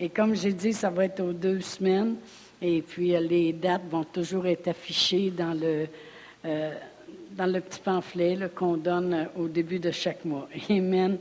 [0.00, 2.16] Et comme j'ai dit, ça va être aux deux semaines.
[2.60, 5.86] Et puis, les dates vont toujours être affichées dans le,
[7.32, 10.48] dans le petit pamphlet qu'on donne au début de chaque mois.
[10.70, 11.18] Amen.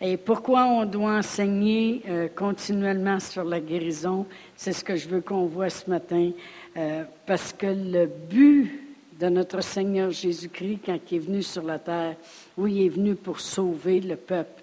[0.00, 5.22] Et pourquoi on doit enseigner euh, continuellement sur la guérison, c'est ce que je veux
[5.22, 6.32] qu'on voit ce matin,
[6.76, 8.70] euh, parce que le but
[9.18, 12.16] de notre Seigneur Jésus-Christ, quand il est venu sur la terre,
[12.58, 14.62] oui, il est venu pour sauver le peuple.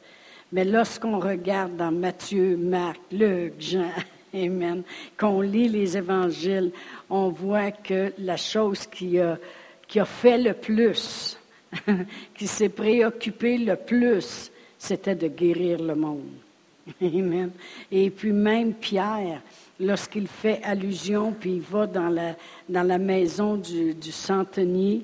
[0.54, 3.90] Mais lorsqu'on regarde dans Matthieu, Marc, Luc, Jean,
[4.36, 4.84] Amen,
[5.18, 6.72] qu'on lit les évangiles,
[7.10, 9.40] on voit que la chose qui a,
[9.88, 11.40] qui a fait le plus,
[12.38, 16.30] qui s'est préoccupé le plus, c'était de guérir le monde.
[17.02, 17.50] Amen.
[17.92, 19.42] Et puis même Pierre,
[19.80, 22.36] lorsqu'il fait allusion, puis il va dans la,
[22.70, 25.04] dans la maison du, du centenier,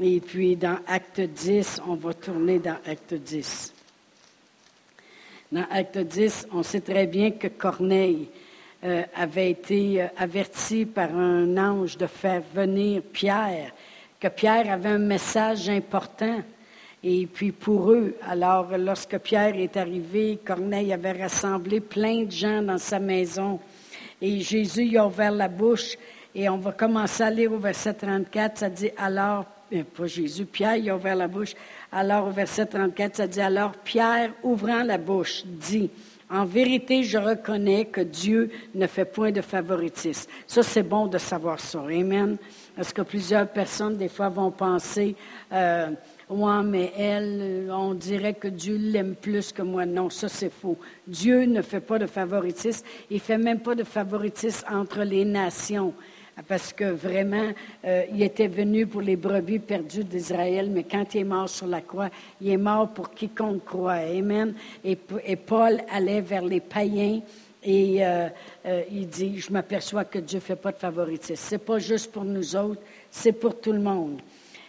[0.00, 3.74] et puis dans Acte 10, on va tourner dans Acte 10.
[5.56, 8.28] Dans Acte 10, on sait très bien que Corneille
[8.84, 13.72] euh, avait été euh, averti par un ange de faire venir Pierre,
[14.20, 16.42] que Pierre avait un message important
[17.02, 22.60] et puis pour eux, alors lorsque Pierre est arrivé, Corneille avait rassemblé plein de gens
[22.60, 23.58] dans sa maison.
[24.20, 25.96] Et Jésus y a ouvert la bouche.
[26.34, 28.58] Et on va commencer à lire au verset 34.
[28.58, 31.54] Ça dit alors, euh, pas Jésus, Pierre y a ouvert la bouche.
[31.98, 35.88] Alors au verset 34, ça dit alors, Pierre ouvrant la bouche, dit,
[36.28, 40.30] en vérité, je reconnais que Dieu ne fait point de favoritisme.
[40.46, 41.80] Ça, c'est bon de savoir ça.
[41.80, 42.36] Amen.
[42.76, 45.16] Parce que plusieurs personnes, des fois, vont penser,
[45.50, 45.88] euh,
[46.28, 49.86] oui, mais elle, on dirait que Dieu l'aime plus que moi.
[49.86, 50.76] Non, ça c'est faux.
[51.06, 52.84] Dieu ne fait pas de favoritisme.
[53.08, 55.94] Il fait même pas de favoritisme entre les nations.
[56.46, 57.50] Parce que vraiment,
[57.86, 61.66] euh, il était venu pour les brebis perdues d'Israël, mais quand il est mort sur
[61.66, 62.10] la croix,
[62.42, 63.94] il est mort pour quiconque croit.
[63.94, 64.54] Amen.
[64.84, 64.96] Et,
[65.36, 67.20] Paul allait vers les païens
[67.62, 68.28] et euh,
[68.66, 71.36] euh, il dit, je m'aperçois que Dieu ne fait pas de favoritisme.
[71.36, 74.20] Ce n'est pas juste pour nous autres, c'est pour tout le monde.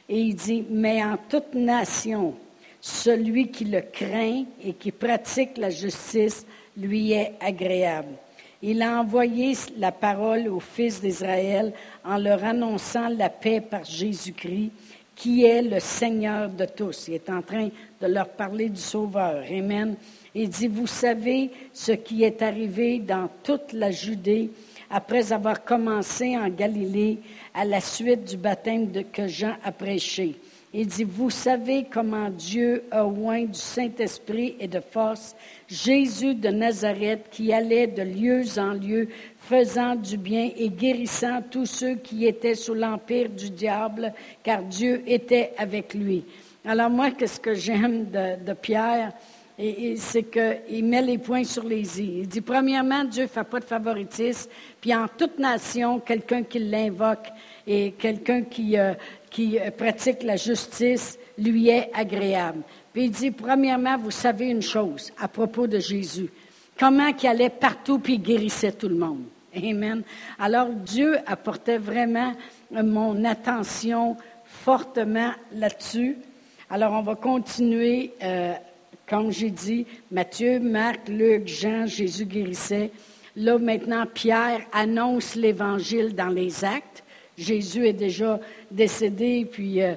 [0.08, 2.34] Et il dit, mais en toute nation,
[2.80, 6.46] celui qui le craint et qui pratique la justice
[6.78, 8.16] lui est agréable.
[8.62, 11.74] Il a envoyé la parole aux fils d'Israël
[12.04, 14.72] en leur annonçant la paix par Jésus-Christ,
[15.16, 17.08] qui est le Seigneur de tous.
[17.08, 17.70] Il est en train
[18.02, 19.44] de leur parler du Sauveur.
[19.50, 19.96] Amen.
[20.34, 24.50] Il dit, vous savez ce qui est arrivé dans toute la Judée
[24.90, 27.20] après avoir commencé en Galilée
[27.54, 30.36] à la suite du baptême que Jean a prêché.
[30.80, 35.36] Il dit, vous savez comment Dieu a oint du Saint-Esprit et de force
[35.68, 39.08] Jésus de Nazareth qui allait de lieu en lieu,
[39.40, 45.02] faisant du bien et guérissant tous ceux qui étaient sous l'empire du diable, car Dieu
[45.08, 46.24] était avec lui.
[46.64, 49.14] Alors moi, qu'est-ce que j'aime de, Pierre?
[49.58, 52.20] C'est qu'il met les points sur les i.
[52.20, 56.60] Il dit, premièrement, Dieu ne fait pas de favoritisme, puis en toute nation, quelqu'un qui
[56.60, 57.28] l'invoque
[57.66, 58.94] et quelqu'un qui, euh,
[59.32, 62.62] qui pratique la justice lui est agréable.
[62.94, 66.30] Puis il dit, premièrement, vous savez une chose à propos de Jésus.
[66.80, 69.24] Comment il allait partout puis il guérissait tout le monde.
[69.56, 70.04] Amen.
[70.38, 72.34] Alors Dieu apportait vraiment
[72.72, 76.18] mon attention fortement là-dessus.
[76.70, 78.54] Alors on va continuer euh,
[79.08, 82.92] comme j'ai dit, Matthieu, Marc, Luc, Jean, Jésus guérissait.
[83.36, 87.04] Là, maintenant, Pierre annonce l'Évangile dans les actes.
[87.38, 88.40] Jésus est déjà
[88.72, 89.94] décédé, puis euh,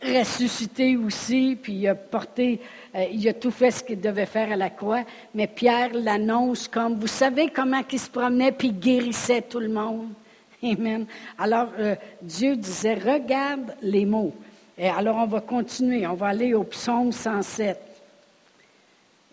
[0.00, 2.60] ressuscité aussi, puis il a porté,
[2.94, 5.02] euh, il a tout fait ce qu'il devait faire à la croix.
[5.34, 10.08] Mais Pierre l'annonce comme, vous savez comment il se promenait, puis guérissait tout le monde.
[10.62, 11.06] Amen.
[11.36, 14.32] Alors, euh, Dieu disait, regarde les mots.
[14.78, 16.06] Et alors, on va continuer.
[16.06, 17.91] On va aller au psaume 107.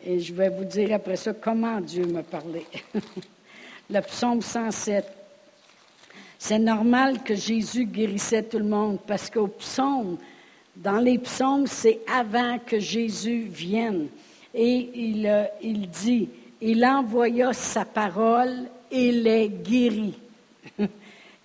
[0.05, 2.65] Et je vais vous dire après ça comment Dieu m'a parlé.
[3.89, 5.05] le psaume 107.
[6.37, 10.17] C'est normal que Jésus guérissait tout le monde parce qu'au psaume,
[10.75, 14.07] dans les psaumes, c'est avant que Jésus vienne.
[14.53, 16.29] Et il, euh, dit,
[16.61, 20.17] il envoya sa parole et les guérit.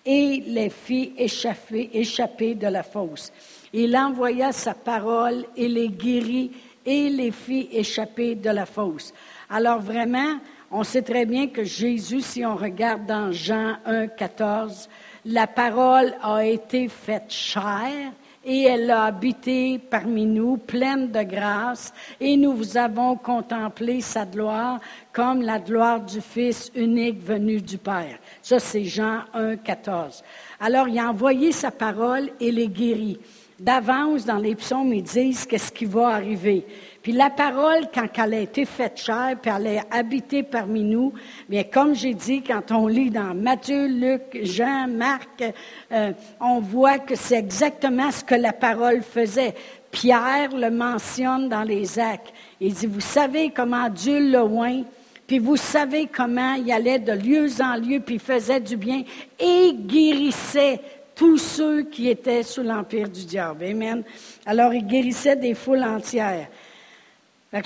[0.06, 3.32] et les fit échapper, échapper de la fosse.
[3.72, 6.52] Il envoya sa parole et les guérit
[6.84, 9.12] et les fit échapper de la fosse.
[9.50, 10.38] Alors vraiment,
[10.70, 14.88] on sait très bien que Jésus, si on regarde dans Jean 1, 14,
[15.26, 18.12] la parole a été faite chair
[18.44, 24.80] et elle a habité parmi nous, pleine de grâce, et nous avons contemplé sa gloire
[25.12, 28.18] comme la gloire du Fils unique venu du Père.
[28.42, 30.22] Ça, c'est Jean 1, 14.
[30.60, 33.18] Alors, il a envoyé sa parole et les guérit
[33.58, 36.66] d'avance dans les psaumes, ils disent qu'est-ce qui va arriver.
[37.02, 41.12] Puis la parole, quand elle a été faite chair, puis elle a habité parmi nous,
[41.48, 45.44] bien comme j'ai dit, quand on lit dans Matthieu, Luc, Jean, Marc,
[45.92, 49.54] euh, on voit que c'est exactement ce que la parole faisait.
[49.90, 52.32] Pierre le mentionne dans les actes.
[52.60, 54.82] Il dit, vous savez comment Dieu le oint,
[55.26, 59.04] puis vous savez comment il allait de lieu en lieu, puis faisait du bien
[59.38, 60.80] et guérissait
[61.14, 63.64] tous ceux qui étaient sous l'empire du diable.
[63.64, 64.02] Amen.
[64.46, 66.48] Alors, il guérissait des foules entières.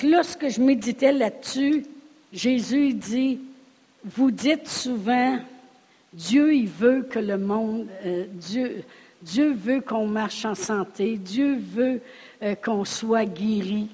[0.02, 1.84] lorsque je méditais là-dessus,
[2.32, 3.40] Jésus dit,
[4.04, 5.38] vous dites souvent,
[6.12, 8.84] Dieu, il veut que le monde, euh, Dieu,
[9.22, 12.00] Dieu veut qu'on marche en santé, Dieu veut
[12.42, 13.88] euh, qu'on soit guéri.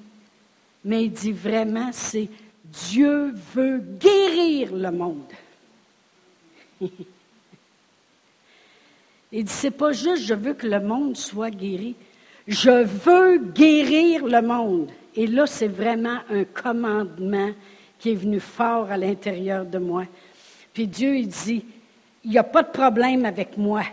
[0.83, 2.29] Mais il dit vraiment, c'est
[2.65, 5.23] Dieu veut guérir le monde.
[9.37, 11.93] Il dit, c'est pas juste je veux que le monde soit guéri.
[12.47, 14.89] Je veux guérir le monde.
[15.13, 17.51] Et là, c'est vraiment un commandement
[17.99, 20.05] qui est venu fort à l'intérieur de moi.
[20.73, 21.65] Puis Dieu, il dit,
[22.23, 23.83] il n'y a pas de problème avec moi.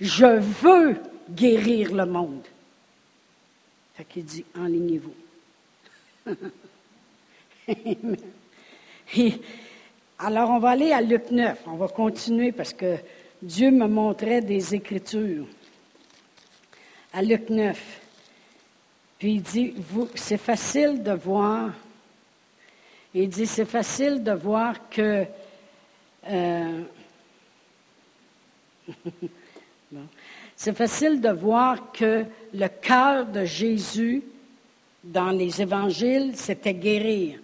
[0.00, 0.96] Je veux
[1.30, 2.42] guérir le monde.
[3.94, 5.14] Fait qu'il dit, enlignez-vous.
[10.18, 11.56] alors, on va aller à Luc 9.
[11.68, 12.96] On va continuer parce que
[13.42, 15.46] Dieu me montrait des Écritures.
[17.12, 18.00] À Luc 9.
[19.18, 19.74] Puis il dit,
[20.14, 21.72] c'est facile de voir.
[23.12, 25.24] Il dit, c'est facile de voir que.
[26.28, 26.82] Euh,
[30.56, 32.24] c'est facile de voir que
[32.54, 34.22] le cœur de Jésus
[35.02, 37.40] dans les évangiles, c'était guérir.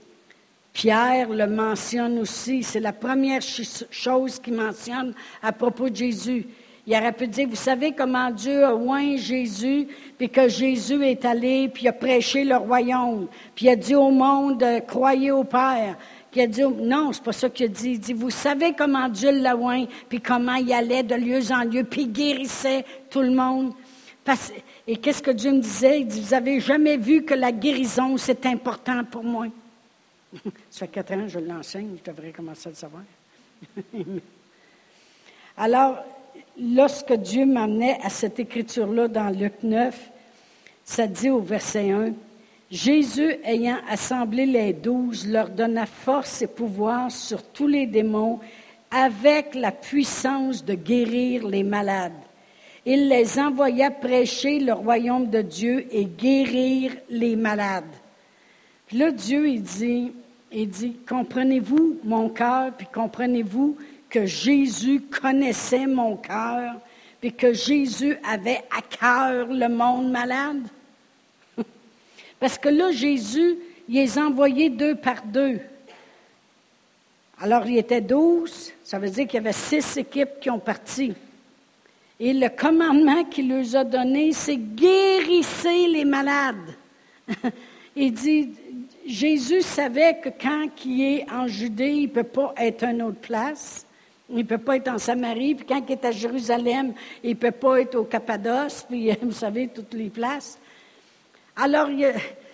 [0.72, 2.62] Pierre le mentionne aussi.
[2.62, 6.46] C'est la première chose qu'il mentionne à propos de Jésus.
[6.86, 11.22] Il aurait pu dire, vous savez comment Dieu a oint Jésus, puis que Jésus est
[11.26, 15.96] allé, puis a prêché le royaume, puis a dit au monde, croyez au Père.
[16.30, 17.90] Puis il a non, c'est pas ça qu'il a dit.
[17.90, 21.64] Il dit, vous savez comment Dieu l'a oint, puis comment il allait de lieu en
[21.64, 23.74] lieu, puis il guérissait tout le monde.
[24.86, 26.00] et qu'est-ce que Dieu me disait?
[26.00, 29.48] Il dit, vous avez jamais vu que la guérison, c'est important pour moi.
[30.70, 33.02] Ça fait quatre ans que je l'enseigne, je devrais commencer à le savoir.
[35.56, 36.04] Alors,
[36.60, 40.10] lorsque Dieu m'amenait à cette écriture-là dans Luc 9,
[40.84, 42.12] ça dit au verset 1,
[42.70, 48.40] Jésus ayant assemblé les douze leur donna force et pouvoir sur tous les démons
[48.90, 52.12] avec la puissance de guérir les malades.
[52.84, 57.84] Il les envoya prêcher le royaume de Dieu et guérir les malades.
[58.88, 60.12] Puis là, Dieu, il dit,
[60.50, 63.76] il dit, comprenez-vous mon cœur, puis comprenez-vous
[64.08, 66.72] que Jésus connaissait mon cœur,
[67.20, 70.62] puis que Jésus avait à cœur le monde malade?
[72.40, 73.58] Parce que là, Jésus,
[73.90, 75.60] il les a envoyés deux par deux.
[77.38, 81.12] Alors, il était douze, ça veut dire qu'il y avait six équipes qui ont parti.
[82.18, 86.74] Et le commandement qu'il leur a donné, c'est guérissez les malades.
[87.98, 88.50] il dit,
[89.08, 93.02] Jésus savait que quand il est en Judée, il ne peut pas être à une
[93.02, 93.86] autre place.
[94.28, 95.54] Il ne peut pas être en Samarie.
[95.54, 96.92] Puis quand il est à Jérusalem,
[97.24, 98.84] il ne peut pas être au Cappadoce.
[98.86, 100.58] Puis, vous savez, toutes les places.
[101.56, 101.88] Alors,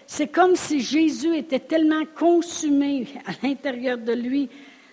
[0.06, 4.48] c'est comme si Jésus était tellement consumé à l'intérieur de lui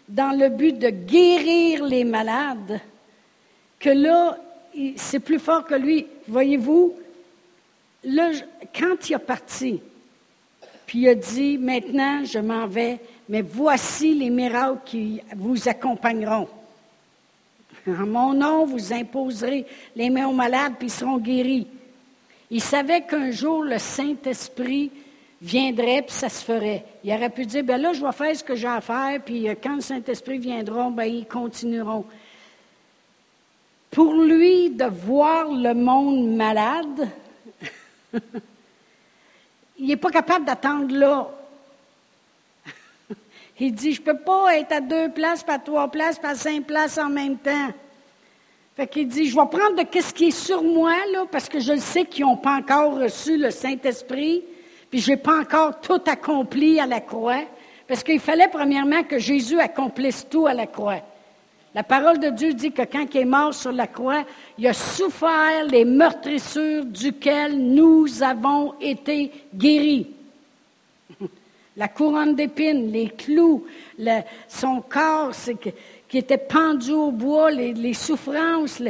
[0.10, 2.82] dans le but de guérir les malades
[3.80, 4.38] que là,
[4.96, 6.08] c'est plus fort que lui.
[6.28, 6.96] Voyez-vous,
[8.04, 9.80] quand il est parti,
[10.92, 16.50] puis il a dit, maintenant je m'en vais, mais voici les miracles qui vous accompagneront.
[17.88, 21.66] En mon nom, vous imposerez les mains aux malades, puis ils seront guéris.
[22.50, 24.92] Il savait qu'un jour, le Saint-Esprit
[25.42, 26.84] viendrait, puis ça se ferait.
[27.06, 29.48] Il aurait pu dire, ben là, je vais faire ce que j'ai à faire, puis
[29.48, 32.04] euh, quand le Saint-Esprit viendra, ben ils continueront.
[33.92, 37.08] Pour lui, de voir le monde malade,
[39.82, 41.28] il n'est pas capable d'attendre là.
[43.60, 46.30] il dit, je ne peux pas être à deux places, pas à trois places, pas
[46.30, 47.70] à cinq places en même temps.
[48.76, 51.60] Fait qu'il dit, je vais prendre de ce qui est sur moi, là, parce que
[51.60, 54.44] je sais qu'ils n'ont pas encore reçu le Saint-Esprit,
[54.92, 57.42] puis je n'ai pas encore tout accompli à la croix,
[57.88, 61.02] parce qu'il fallait premièrement que Jésus accomplisse tout à la croix.
[61.74, 64.26] La parole de Dieu dit que quand il est mort sur la croix,
[64.58, 70.08] il a souffert les meurtrissures duquel nous avons été guéris.
[71.78, 73.66] La couronne d'épines, les clous,
[74.50, 75.32] son corps
[76.10, 78.84] qui était pendu au bois, les, souffrances,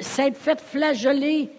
[0.00, 1.50] s'être fait flageoler.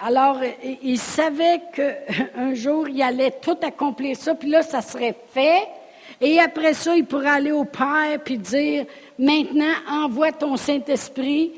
[0.00, 0.40] Alors,
[0.82, 5.68] il savait qu'un jour, il allait tout accomplir ça, puis là, ça serait fait.
[6.22, 8.86] Et après ça, il pourrait aller au Père puis dire,
[9.18, 11.50] maintenant, envoie ton Saint-Esprit,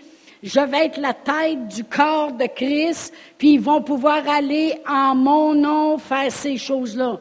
[0.43, 5.15] je vais être la tête du corps de Christ, puis ils vont pouvoir aller en
[5.15, 7.21] mon nom faire ces choses-là.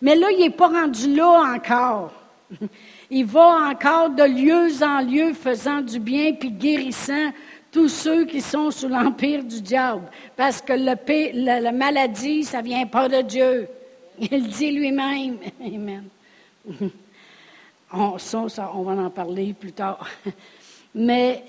[0.00, 2.12] Mais là, il n'est pas rendu là encore.
[3.10, 7.32] Il va encore de lieu en lieu faisant du bien puis guérissant
[7.70, 10.08] tous ceux qui sont sous l'empire du diable.
[10.36, 13.68] Parce que la, maladie, ça ne vient pas de Dieu.
[14.18, 15.36] Il dit lui-même.
[15.60, 16.04] Amen.
[17.96, 20.04] On, ça, on va en parler plus tard.
[20.96, 21.44] Mais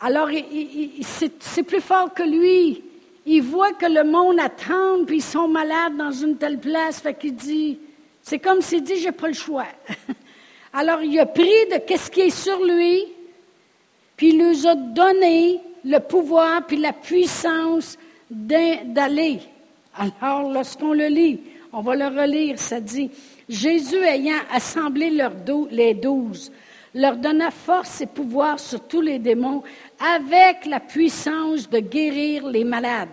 [0.00, 0.28] alors,
[1.00, 2.82] c'est plus fort que lui.
[3.24, 7.14] Il voit que le monde attend, puis ils sont malades dans une telle place, fait
[7.14, 7.78] qu'il dit,
[8.20, 9.66] c'est comme s'il dit, j'ai pas le choix.
[10.72, 13.04] Alors, il a pris de qu'est-ce qui est sur lui,
[14.16, 17.96] puis il lui a donné le pouvoir puis la puissance
[18.28, 19.38] d'aller.
[20.20, 21.40] Alors, lorsqu'on le lit,
[21.72, 23.10] on va le relire, ça dit,
[23.48, 25.10] Jésus ayant assemblé
[25.70, 26.52] les douze,
[26.94, 29.62] leur donna force et pouvoir sur tous les démons
[29.98, 33.08] avec la puissance de guérir les malades.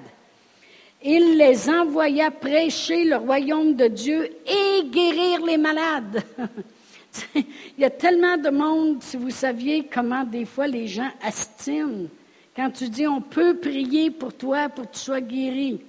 [1.04, 6.24] Il les envoya prêcher le royaume de Dieu et guérir les malades.
[7.36, 7.46] Il
[7.80, 12.08] y a tellement de monde, si vous saviez comment des fois les gens estiment.
[12.56, 15.80] Quand tu dis on peut prier pour toi pour que tu sois guéri.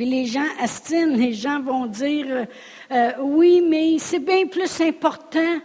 [0.00, 2.46] Puis les gens estiment, les gens vont dire
[2.90, 5.58] euh, oui, mais c'est bien plus important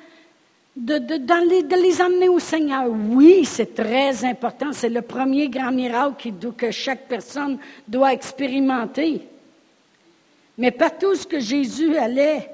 [0.75, 2.83] de, les, amener au Seigneur.
[2.89, 4.73] Oui, c'est très important.
[4.73, 9.21] C'est le premier grand miracle que chaque personne doit expérimenter.
[10.57, 12.49] Mais partout où Jésus allait,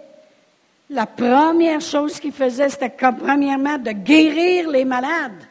[0.88, 5.48] la première chose qu'il faisait, c'était premièrement de guérir les malades.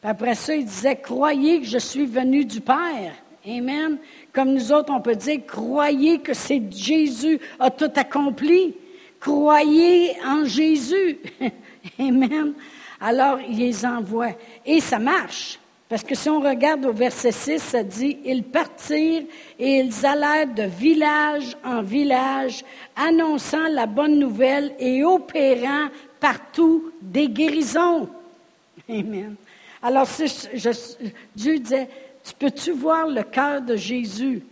[0.00, 3.12] Puis après ça, il disait, croyez que je suis venu du Père.
[3.46, 3.98] Amen.
[4.32, 8.74] Comme nous autres, on peut dire, croyez que c'est Jésus a tout accompli.
[9.20, 11.18] Croyez en Jésus.
[11.98, 12.54] Amen.
[13.00, 14.30] Alors, il les envoie.
[14.64, 15.58] Et ça marche.
[15.88, 19.24] Parce que si on regarde au verset 6, ça dit, ils partirent
[19.58, 22.62] et ils allèrent de village en village,
[22.94, 25.88] annonçant la bonne nouvelle et opérant
[26.20, 28.08] partout des guérisons.
[28.88, 29.36] Amen.
[29.82, 30.06] Alors,
[31.34, 31.88] Dieu disait,
[32.28, 34.42] tu peux-tu voir le cœur de Jésus?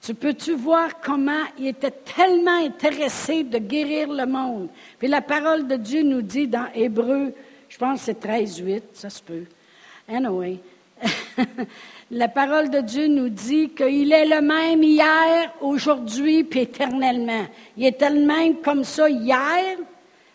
[0.00, 4.68] Tu peux-tu voir comment il était tellement intéressé de guérir le monde?
[4.98, 7.32] Puis la parole de Dieu nous dit dans Hébreu,
[7.68, 9.44] je pense que c'est 13, 8, ça se peut.
[10.08, 10.58] Anyway.
[12.10, 17.46] la parole de Dieu nous dit qu'il est le même hier, aujourd'hui, puis éternellement.
[17.76, 19.76] Il était le même comme ça hier,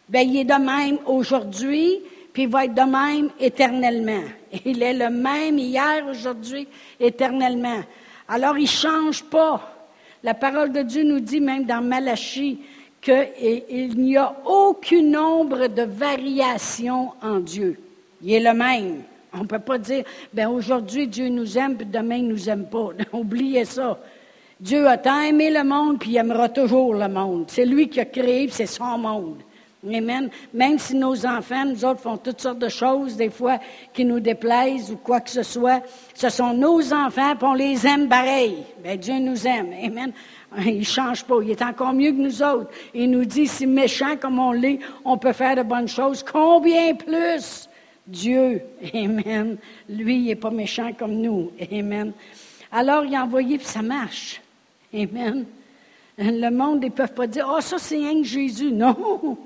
[0.08, 2.00] bien, il est de même aujourd'hui,
[2.32, 4.24] puis il va être de même éternellement.
[4.65, 6.67] Il est le même hier, aujourd'hui,
[7.00, 7.81] éternellement.
[8.27, 9.69] Alors, il ne change pas.
[10.24, 12.60] La parole de Dieu nous dit, même dans Malachie,
[13.01, 17.77] qu'il n'y a aucune nombre de variation en Dieu.
[18.22, 19.03] Il est le même.
[19.33, 22.50] On ne peut pas dire, ben aujourd'hui Dieu nous aime, puis demain il ne nous
[22.50, 22.89] aime pas.
[23.13, 24.00] Oubliez ça.
[24.60, 27.45] Dieu a tant aimé le monde, puis il aimera toujours le monde.
[27.48, 29.41] C'est lui qui a créé, c'est son monde.
[29.85, 30.29] Amen.
[30.53, 33.59] Même si nos enfants, nous autres, font toutes sortes de choses, des fois,
[33.93, 37.85] qui nous déplaisent ou quoi que ce soit, ce sont nos enfants, puis on les
[37.85, 38.63] aime pareil.
[38.81, 39.73] Ben, Dieu nous aime.
[39.83, 40.13] Amen.
[40.65, 41.35] Il ne change pas.
[41.41, 42.69] Il est encore mieux que nous autres.
[42.93, 46.23] Il nous dit, si méchant comme on l'est, on peut faire de bonnes choses.
[46.23, 47.67] Combien plus
[48.07, 48.61] Dieu?
[48.93, 49.57] Amen.
[49.89, 51.51] Lui, il n'est pas méchant comme nous.
[51.71, 52.13] Amen.
[52.71, 54.41] Alors, il a envoyé, puis ça marche.
[54.93, 55.45] Amen.
[56.17, 58.71] Le monde, ils ne peuvent pas dire, oh, ça, c'est un Jésus.
[58.71, 59.37] Non.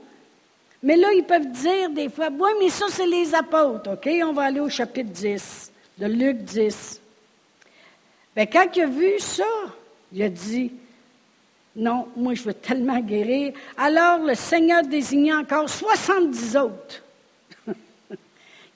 [0.83, 4.09] Mais là, ils peuvent dire des fois, oui, mais ça, c'est les apôtres, OK?
[4.23, 7.01] On va aller au chapitre 10, de Luc 10.
[8.35, 9.43] Bien, quand il a vu ça,
[10.13, 10.71] il a dit,
[11.75, 13.53] non, moi, je veux tellement guérir.
[13.75, 17.03] Alors, le Seigneur désigna encore 70 autres.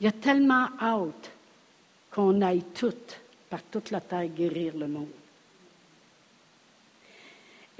[0.01, 1.31] il a tellement hâte
[2.11, 5.07] qu'on aille toutes, par toute la terre, guérir le monde.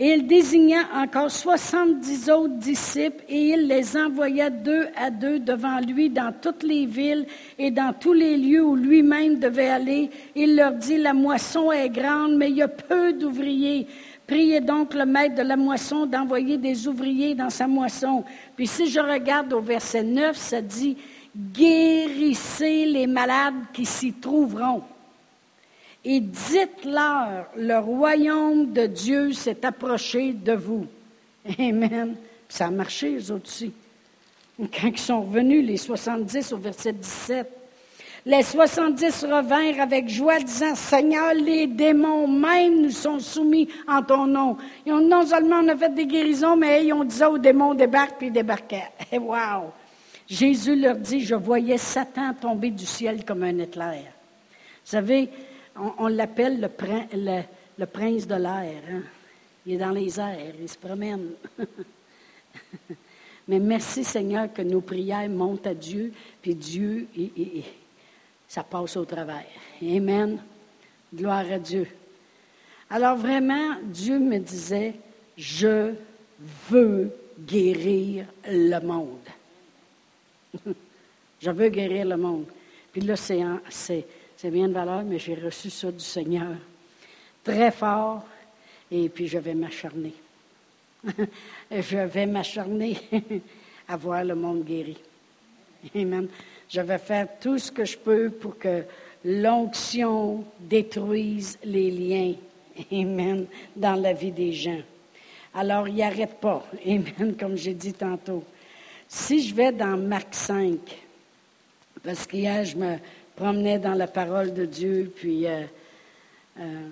[0.04, 5.80] Et il désigna encore soixante-dix autres disciples et il les envoya deux à deux devant
[5.80, 7.28] lui dans toutes les villes
[7.60, 10.10] et dans tous les lieux où lui-même devait aller.
[10.36, 13.86] Il leur dit, la moisson est grande, mais il y a peu d'ouvriers.
[14.26, 18.24] Priez donc le maître de la moisson d'envoyer des ouvriers dans sa moisson.
[18.56, 20.98] Puis si je regarde au verset 9, ça dit,
[21.54, 24.82] guérissez les malades qui s'y trouveront
[26.04, 30.88] et dites-leur, le royaume de Dieu s'est approché de vous.
[31.60, 32.16] Amen.
[32.50, 33.72] ça a marché, eux aussi.
[34.58, 37.48] Quand ils sont revenus, les 70 au verset 17.
[38.24, 44.28] Les 70 revinrent avec joie, disant, Seigneur, les démons même nous sont soumis en ton
[44.28, 44.58] nom.
[44.86, 47.74] Ils ont, non seulement on a fait des guérisons, mais ils ont dit aux démons,
[47.74, 48.92] débarque, puis débarquaient.
[49.12, 49.72] Et wow!
[50.28, 54.04] Jésus leur dit, je voyais Satan tomber du ciel comme un éclair.
[54.04, 55.30] Vous savez,
[55.76, 58.82] on, l'appelle le, prince de l'air.
[58.90, 59.02] Hein.
[59.66, 61.32] Il est dans les airs, il se promène.
[63.48, 67.08] Mais merci Seigneur que nos prières montent à Dieu, puis Dieu,
[68.48, 69.46] ça passe au travers.
[69.82, 70.40] Amen.
[71.14, 71.88] Gloire à Dieu.
[72.90, 74.94] Alors vraiment, Dieu me disait,
[75.38, 75.94] je
[76.70, 79.28] veux guérir le monde.
[81.40, 82.46] je veux guérir le monde.
[82.92, 84.06] Puis là, c'est
[84.50, 86.56] bien de valeur, mais j'ai reçu ça du Seigneur.
[87.44, 88.24] Très fort,
[88.90, 90.14] et puis je vais m'acharner.
[91.72, 92.98] je vais m'acharner
[93.88, 94.98] à voir le monde guéri.
[95.96, 96.28] Amen.
[96.70, 98.84] Je vais faire tout ce que je peux pour que
[99.26, 102.34] l'onction détruise les liens.
[102.92, 103.46] Amen.
[103.76, 104.82] Dans la vie des gens.
[105.54, 106.66] Alors, il arrête pas.
[106.86, 108.44] Amen, comme j'ai dit tantôt.
[109.08, 110.78] Si je vais dans Marc 5,
[112.04, 112.98] parce qu'hier, je me
[113.42, 115.64] promenais dans la parole de Dieu, puis euh,
[116.60, 116.90] euh,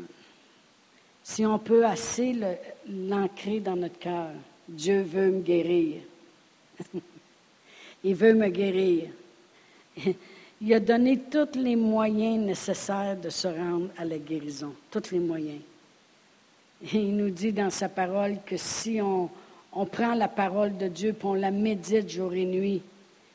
[1.23, 2.35] si on peut assez
[2.89, 4.31] l'ancrer dans notre cœur,
[4.67, 6.01] Dieu veut me guérir.
[8.03, 9.09] Il veut me guérir.
[10.61, 15.19] Il a donné tous les moyens nécessaires de se rendre à la guérison, tous les
[15.19, 15.61] moyens.
[16.81, 19.29] Et il nous dit dans sa parole que si on,
[19.71, 22.81] on prend la parole de Dieu, puis on la médite jour et nuit,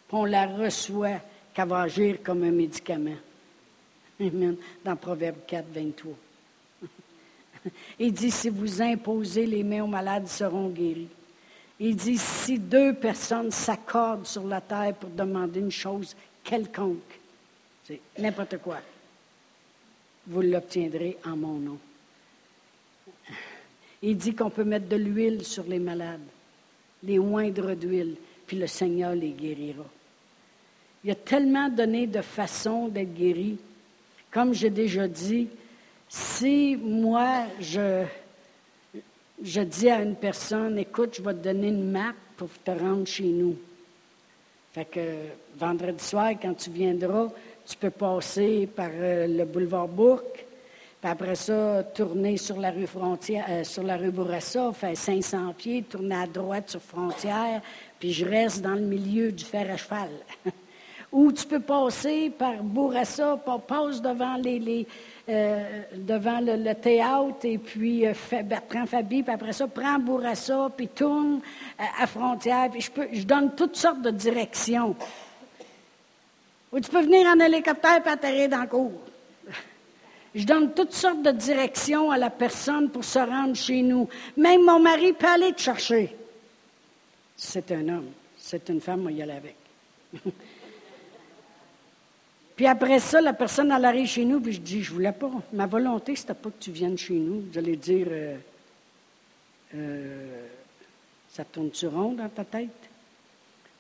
[0.09, 1.21] puis on la reçoit,
[1.55, 3.17] qu'elle va agir comme un médicament.
[4.21, 4.57] Amen.
[4.85, 6.13] Dans Proverbe 4, 23.
[7.99, 11.09] Il dit, si vous imposez les mains aux malades, ils seront guéris.
[11.81, 17.21] Il dit, si deux personnes s'accordent sur la terre pour demander une chose quelconque,
[17.85, 18.79] c'est n'importe quoi,
[20.27, 21.79] vous l'obtiendrez en mon nom.
[24.03, 26.21] Il dit qu'on peut mettre de l'huile sur les malades,
[27.03, 29.85] les moindres d'huile, puis le Seigneur les guérira.
[31.05, 33.59] Il y a tellement donné de façons d'être guéri.
[34.31, 35.49] Comme j'ai déjà dit,
[36.09, 38.05] si moi, je,
[39.39, 43.25] dis à une personne, écoute, je vais te donner une map pour te rendre chez
[43.25, 43.55] nous.
[44.73, 45.01] Fait que
[45.59, 47.29] vendredi soir, quand tu viendras,
[47.67, 50.47] tu peux passer par euh, le boulevard Bourque,
[51.01, 55.53] puis après ça, tourner sur la rue Frontière, euh, sur la rue Bourassa, faire 500
[55.53, 57.61] pieds, tourner à droite sur Frontière,
[58.01, 60.11] puis je reste dans le milieu du fer à cheval.
[61.15, 64.37] Ou tu peux passer par Bourassa, passe devant
[65.29, 70.89] euh, devant le, théâtre et puis euh, Bertrand Fabi, puis après ça, prends Bourassa, puis
[70.89, 71.41] tourne
[71.79, 74.97] euh, à frontière, je, peux, je donne toutes sortes de directions.
[76.73, 79.01] Ou tu peux venir en hélicoptère et atterrir dans le cours.
[80.35, 84.09] Je donne toutes sortes de directions à la personne pour se rendre chez nous.
[84.37, 86.17] Même mon mari peut aller te chercher.
[87.37, 88.11] C'est un homme.
[88.37, 89.57] C'est une femme, moi, y aller avec.
[92.57, 95.31] Puis après ça, la personne, elle arrive chez nous, puis je dis, je voulais pas.
[95.53, 97.45] Ma volonté, c'était pas que tu viennes chez nous.
[97.53, 98.37] J'allais dire, euh,
[99.75, 100.47] euh,
[101.29, 102.69] ça tourne-tu rond dans ta tête?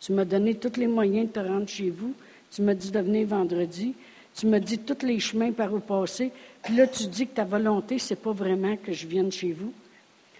[0.00, 2.14] Tu m'as donné tous les moyens de te rendre chez vous.
[2.50, 3.94] Tu m'as dit de venir vendredi.
[4.34, 6.32] Tu m'as dit tous les chemins par où passer.
[6.62, 9.72] Puis là, tu dis que ta volonté, c'est pas vraiment que je vienne chez vous.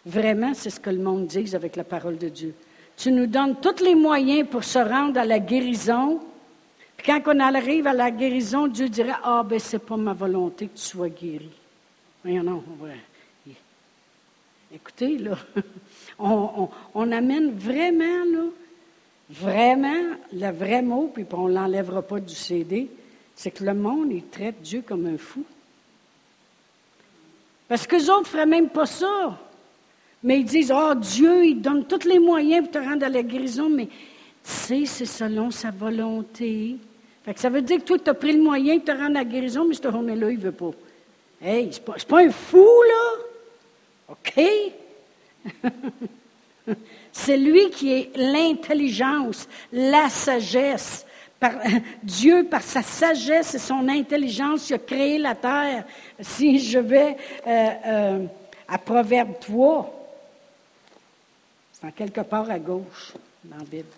[0.05, 2.55] Vraiment, c'est ce que le monde dit avec la parole de Dieu.
[2.97, 6.21] Tu nous donnes tous les moyens pour se rendre à la guérison,
[7.05, 10.77] quand on arrive à la guérison, Dieu dirait Ah, ben, c'est pas ma volonté que
[10.77, 11.51] tu sois guéri.
[12.23, 12.65] Voyons, non,
[14.75, 15.39] Écoutez, là,
[16.19, 18.45] on, amène vraiment, là,
[19.31, 22.91] vraiment, le vrai mot, puis on ne l'enlèvera pas du CD,
[23.37, 25.45] c'est que le monde, il traite Dieu comme un fou.
[27.69, 29.39] Parce que les autres ne feraient même pas ça.
[30.25, 33.23] Mais ils disent, oh Dieu, il donne tous les moyens pour te rendre à la
[33.23, 33.93] guérison, mais tu
[34.43, 36.79] sais, c'est selon sa volonté
[37.37, 39.25] ça veut dire que toi, tu as pris le moyen de te rendre à la
[39.25, 40.71] guérison, mais ce journée-là, il ne veut pas.
[41.43, 43.25] Hey, c'est pas, pas un fou, là.
[44.11, 44.41] OK?
[47.13, 51.07] c'est lui qui est l'intelligence, la sagesse.
[52.03, 55.85] Dieu, par sa sagesse et son intelligence, il a créé la terre.
[56.21, 58.27] Si je vais euh, euh,
[58.69, 60.09] à Proverbe 3,
[61.73, 63.13] c'est en quelque part à gauche
[63.45, 63.89] dans la Bible.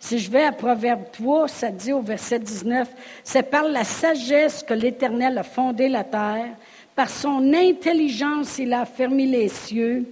[0.00, 2.88] Si je vais à Proverbe 3, ça dit au verset 19,
[3.22, 6.56] c'est par la sagesse que l'Éternel a fondé la terre,
[6.96, 10.06] par son intelligence il a fermé les cieux,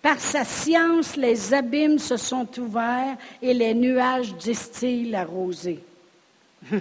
[0.00, 5.80] par sa science les abîmes se sont ouverts et les nuages distillent la rosée.
[6.70, 6.78] là,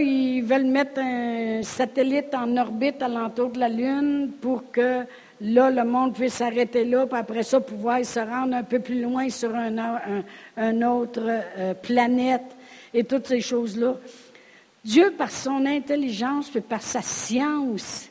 [0.00, 5.04] ils veulent mettre un satellite en orbite alentour de la Lune pour que
[5.40, 9.02] là, le monde puisse s'arrêter là, puis après ça, pouvoir se rendre un peu plus
[9.02, 12.56] loin sur un, autre euh, planète
[12.94, 13.96] et toutes ces choses-là.
[14.84, 18.08] Dieu, par son intelligence et par sa science,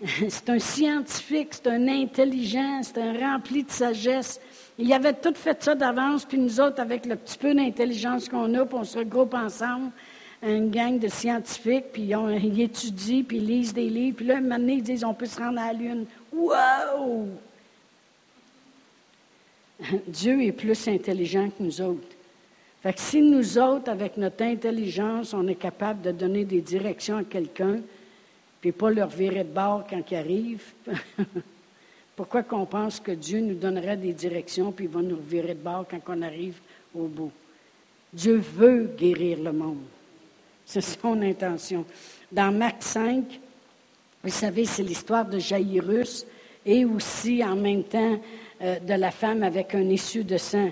[0.28, 4.40] c'est un scientifique, c'est un intelligent, c'est un rempli de sagesse.
[4.78, 8.54] Il avait tout fait ça d'avance, puis nous autres, avec le petit peu d'intelligence qu'on
[8.54, 9.90] a, puis on se regroupe ensemble,
[10.42, 14.68] une gang de scientifiques, puis ils étudient, puis ils lisent des livres, puis là, un
[14.68, 16.06] ils disent on peut se rendre à la Lune.
[16.32, 17.28] Wow!
[20.06, 22.16] Dieu est plus intelligent que nous autres.
[22.82, 27.18] Fait que si nous autres, avec notre intelligence, on est capable de donner des directions
[27.18, 27.80] à quelqu'un,
[28.60, 30.72] puis pas leur virer de bord quand ils arrivent,
[32.16, 35.62] pourquoi qu'on pense que Dieu nous donnerait des directions, puis il va nous virer de
[35.62, 36.58] bord quand on arrive
[36.94, 37.32] au bout?
[38.12, 39.84] Dieu veut guérir le monde.
[40.64, 41.84] C'est son intention.
[42.30, 43.24] Dans Marc 5,
[44.22, 46.26] vous savez, c'est l'histoire de Jairus
[46.66, 48.20] et aussi en même temps
[48.60, 50.70] euh, de la femme avec un issue de sang.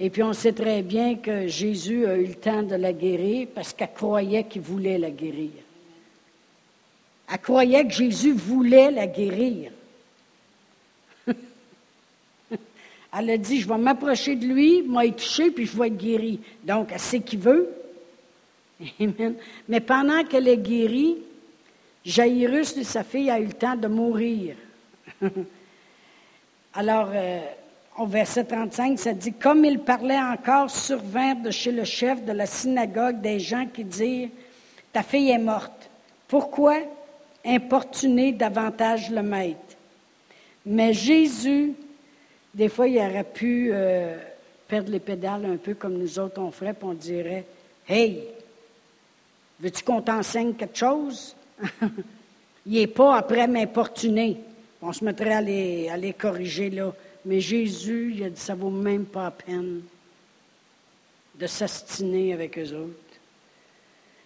[0.00, 3.48] Et puis on sait très bien que Jésus a eu le temps de la guérir
[3.54, 5.50] parce qu'elle croyait qu'il voulait la guérir.
[7.30, 9.70] Elle croyait que Jésus voulait la guérir.
[13.16, 16.40] Elle a dit, je vais m'approcher de lui, m'a touché, puis je vais être guéri.
[16.64, 17.70] Donc, elle sait qu'il veut.
[19.68, 21.16] Mais pendant qu'elle est guérie,
[22.04, 24.56] Jairus, sa fille, a eu le temps de mourir.
[26.74, 27.40] Alors, euh,
[27.96, 32.32] au verset 35, ça dit Comme il parlait encore, survinrent de chez le chef de
[32.32, 34.28] la synagogue des gens qui dirent
[34.92, 35.88] Ta fille est morte.
[36.28, 36.76] Pourquoi
[37.44, 39.58] importuner davantage le maître?
[40.66, 41.74] Mais Jésus,
[42.52, 44.16] des fois, il aurait pu euh,
[44.68, 47.46] perdre les pédales un peu comme nous autres on ferait, puis on dirait
[47.88, 48.24] Hey,
[49.60, 51.34] veux-tu qu'on t'enseigne quelque chose?
[52.66, 54.38] Il n'est pas après m'importuner.
[54.80, 56.92] On se mettrait à les, à corriger là.
[57.24, 59.80] Mais Jésus, il a dit, ça vaut même pas la peine
[61.38, 63.04] de s'astiner avec eux autres.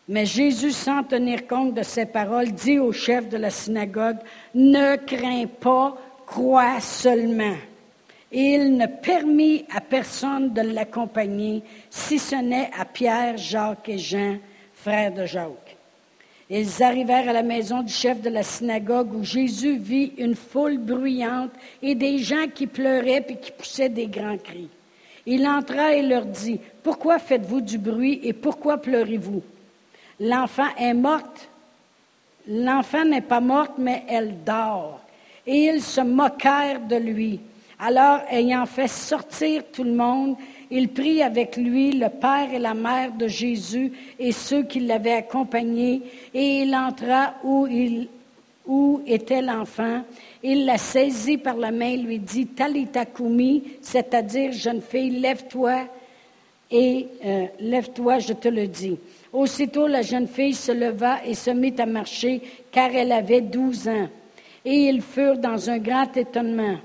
[0.08, 4.16] Mais Jésus, sans tenir compte de ces paroles, dit au chef de la synagogue,
[4.54, 7.56] ne crains pas, crois seulement.
[8.32, 13.98] Et il ne permit à personne de l'accompagner, si ce n'est à Pierre, Jacques et
[13.98, 14.38] Jean,
[14.74, 15.67] frères de Jacques.
[16.50, 20.78] Ils arrivèrent à la maison du chef de la synagogue où Jésus vit une foule
[20.78, 21.50] bruyante
[21.82, 24.68] et des gens qui pleuraient et qui poussaient des grands cris.
[25.26, 29.42] Il entra et leur dit, Pourquoi faites-vous du bruit et pourquoi pleurez-vous?
[30.20, 31.50] L'enfant est morte.
[32.48, 35.00] L'enfant n'est pas morte, mais elle dort.
[35.46, 37.40] Et ils se moquèrent de lui.
[37.78, 40.36] Alors, ayant fait sortir tout le monde,
[40.70, 45.14] il prit avec lui le père et la mère de Jésus et ceux qui l'avaient
[45.14, 46.02] accompagné,
[46.34, 47.66] et il entra où,
[49.06, 50.02] était l'enfant.
[50.42, 53.04] Il la saisit par la main lui dit Talita
[53.80, 55.86] c'est-à-dire jeune fille, lève-toi
[56.70, 58.98] et euh, lève-toi, je te le dis.
[59.32, 63.88] Aussitôt la jeune fille se leva et se mit à marcher, car elle avait douze
[63.88, 64.08] ans.
[64.64, 66.76] Et ils furent dans un grand étonnement.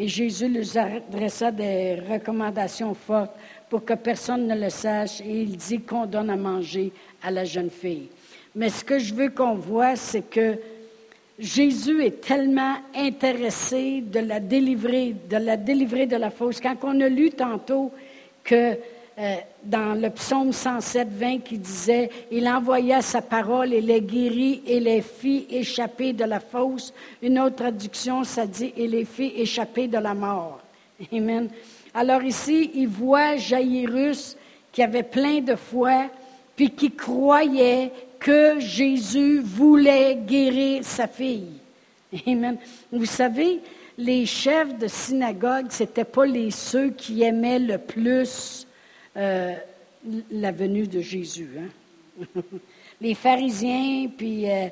[0.00, 3.32] Et Jésus leur adressa des recommandations fortes
[3.68, 5.20] pour que personne ne le sache.
[5.22, 8.08] Et il dit qu'on donne à manger à la jeune fille.
[8.54, 10.56] Mais ce que je veux qu'on voit, c'est que
[11.36, 16.60] Jésus est tellement intéressé de la délivrer, de la délivrer de la fausse.
[16.60, 17.90] Quand on a lu tantôt
[18.44, 18.76] que
[19.18, 24.62] euh, dans le psaume 107, 20 qui disait Il envoya sa parole et les guérit
[24.64, 26.94] et les fit échapper de la fosse.
[27.20, 30.60] Une autre traduction, ça dit Et les fit échapper de la mort.
[31.12, 31.48] Amen.
[31.94, 34.36] Alors ici, il voit Jairus
[34.70, 36.04] qui avait plein de foi,
[36.54, 41.58] puis qui croyait que Jésus voulait guérir sa fille.
[42.24, 42.56] Amen.
[42.92, 43.60] Vous savez,
[43.96, 48.67] les chefs de synagogue, ce n'étaient pas les ceux qui aimaient le plus
[49.18, 49.54] euh,
[50.30, 51.50] la venue de Jésus.
[51.58, 52.42] Hein.
[53.00, 54.68] les pharisiens, puis euh,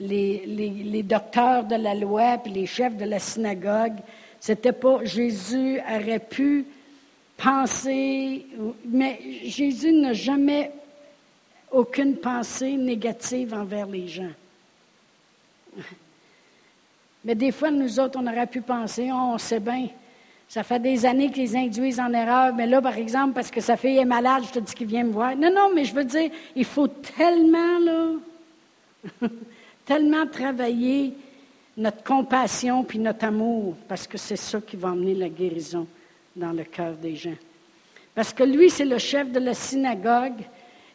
[0.00, 3.96] les, docteurs de la loi, puis les chefs de la synagogue,
[4.40, 6.64] c'était pas Jésus aurait pu
[7.36, 8.46] penser,
[8.84, 10.70] mais Jésus n'a jamais
[11.70, 14.32] aucune pensée négative envers les gens.
[17.24, 19.88] Mais des fois, nous autres, on aurait pu penser, oh, on sait bien,
[20.48, 23.76] ça fait des années qu'ils induisent en erreur, mais là, par exemple, parce que sa
[23.76, 25.36] fille est malade, je te dis qu'il vient me voir.
[25.36, 28.12] Non, non, mais je veux dire, il faut tellement, là,
[29.84, 31.12] tellement travailler
[31.76, 35.86] notre compassion puis notre amour, parce que c'est ça qui va amener la guérison
[36.34, 37.36] dans le cœur des gens.
[38.14, 40.40] Parce que lui, c'est le chef de la synagogue.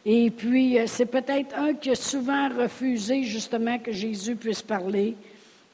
[0.04, 5.14] Et puis, euh, c'est peut-être un qui a souvent refusé justement que Jésus puisse parler.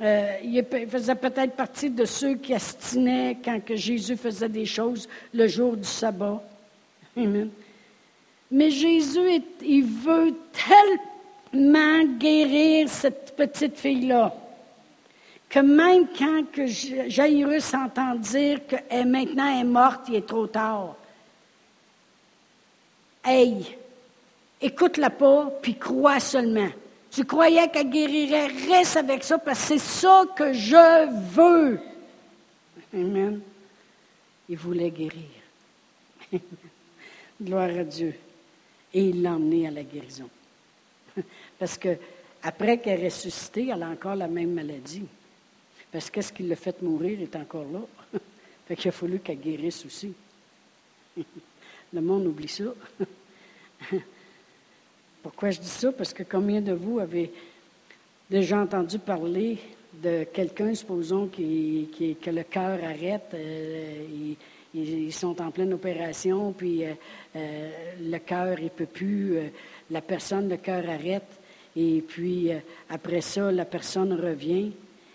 [0.00, 5.08] Euh, il faisait peut-être partie de ceux qui astinaient quand que Jésus faisait des choses
[5.34, 6.42] le jour du sabbat.
[8.50, 10.34] Mais Jésus, il veut
[11.52, 14.34] tellement guérir cette petite fille-là
[15.50, 20.94] que même quand que Jairus entend dire qu'elle maintenant est morte, il est trop tard.
[23.24, 23.76] Hey,
[24.62, 26.70] écoute-la pas, puis crois seulement.
[27.10, 31.80] Tu croyais qu'elle guérirait, reste avec ça parce que c'est ça que je veux.
[32.94, 33.40] Amen.
[34.48, 35.28] Il voulait guérir.
[37.42, 38.14] Gloire à Dieu.
[38.92, 40.28] Et il l'a emmené à la guérison.
[41.58, 41.96] Parce que
[42.42, 45.06] après qu'elle est ressuscitée, elle a encore la même maladie.
[45.92, 47.80] Parce qu'est-ce qui l'a fait mourir est encore là.
[48.66, 50.12] fait qu'il a fallu qu'elle guérisse aussi.
[51.92, 52.64] Le monde oublie ça.
[55.22, 55.92] Pourquoi je dis ça?
[55.92, 57.30] Parce que combien de vous avez
[58.30, 59.58] déjà entendu parler
[60.02, 61.88] de quelqu'un, supposons, qui,
[62.22, 64.34] que le cœur arrête, euh,
[64.72, 66.92] ils, sont en pleine opération, puis euh,
[67.36, 69.36] euh, le cœur, il ne peut plus,
[69.90, 71.40] la personne, le cœur arrête,
[71.76, 72.50] et puis
[72.88, 74.70] après ça, la personne revient,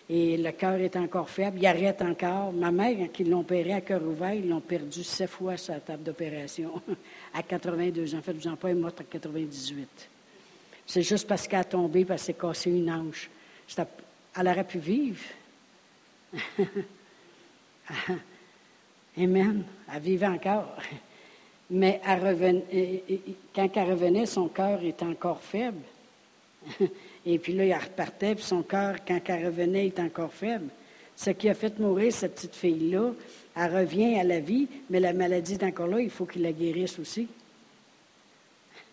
[0.07, 2.53] et le cœur est encore faible, il arrête encore.
[2.53, 5.73] Ma mère, quand ils l'ont opéré à cœur ouvert, ils l'ont perdu sept fois sur
[5.73, 6.79] la table d'opération,
[7.35, 8.19] à 82 ans.
[8.19, 10.09] En fait, pas, est morte à 98.
[10.85, 13.29] C'est juste parce qu'elle a tombé, parce qu'elle s'est cassé une hanche.
[14.37, 15.23] Elle aurait pu vivre.
[19.17, 19.63] Amen.
[19.93, 20.77] Elle vivait encore.
[21.69, 22.01] Mais
[23.53, 25.81] quand elle revenait, son cœur était encore faible.
[27.25, 30.69] Et puis là, il repartait, puis son cœur, quand elle revenait, était encore faible.
[31.15, 33.11] Ce qui a fait mourir cette petite fille-là,
[33.55, 36.51] elle revient à la vie, mais la maladie est encore là, il faut qu'il la
[36.51, 37.27] guérisse aussi.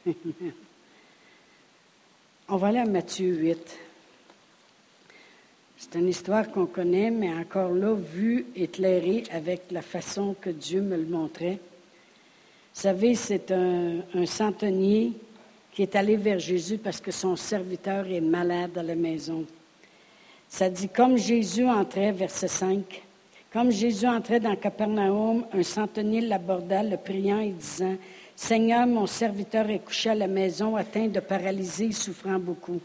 [2.49, 3.79] On va aller à Matthieu 8.
[5.79, 10.81] C'est une histoire qu'on connaît, mais encore là, vue, éclairée avec la façon que Dieu
[10.81, 11.59] me le montrait.
[12.75, 15.13] Vous savez, c'est un, un centenier
[15.73, 19.45] qui est allé vers Jésus parce que son serviteur est malade à la maison.
[20.53, 23.03] Ça dit, comme Jésus entrait, verset 5,
[23.55, 27.97] comme Jésus entrait dans Capernaum, un centenier l'aborda, le priant et disant,
[28.37, 32.83] Seigneur, mon serviteur est couché à la maison, atteint de paralysie, souffrant beaucoup.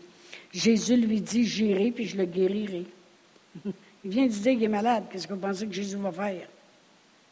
[0.54, 2.86] Jésus lui dit, j'irai, puis je le guérirai.
[4.06, 5.04] Il vient de dire qu'il est malade.
[5.12, 6.48] Qu'est-ce que vous pensez que Jésus va faire?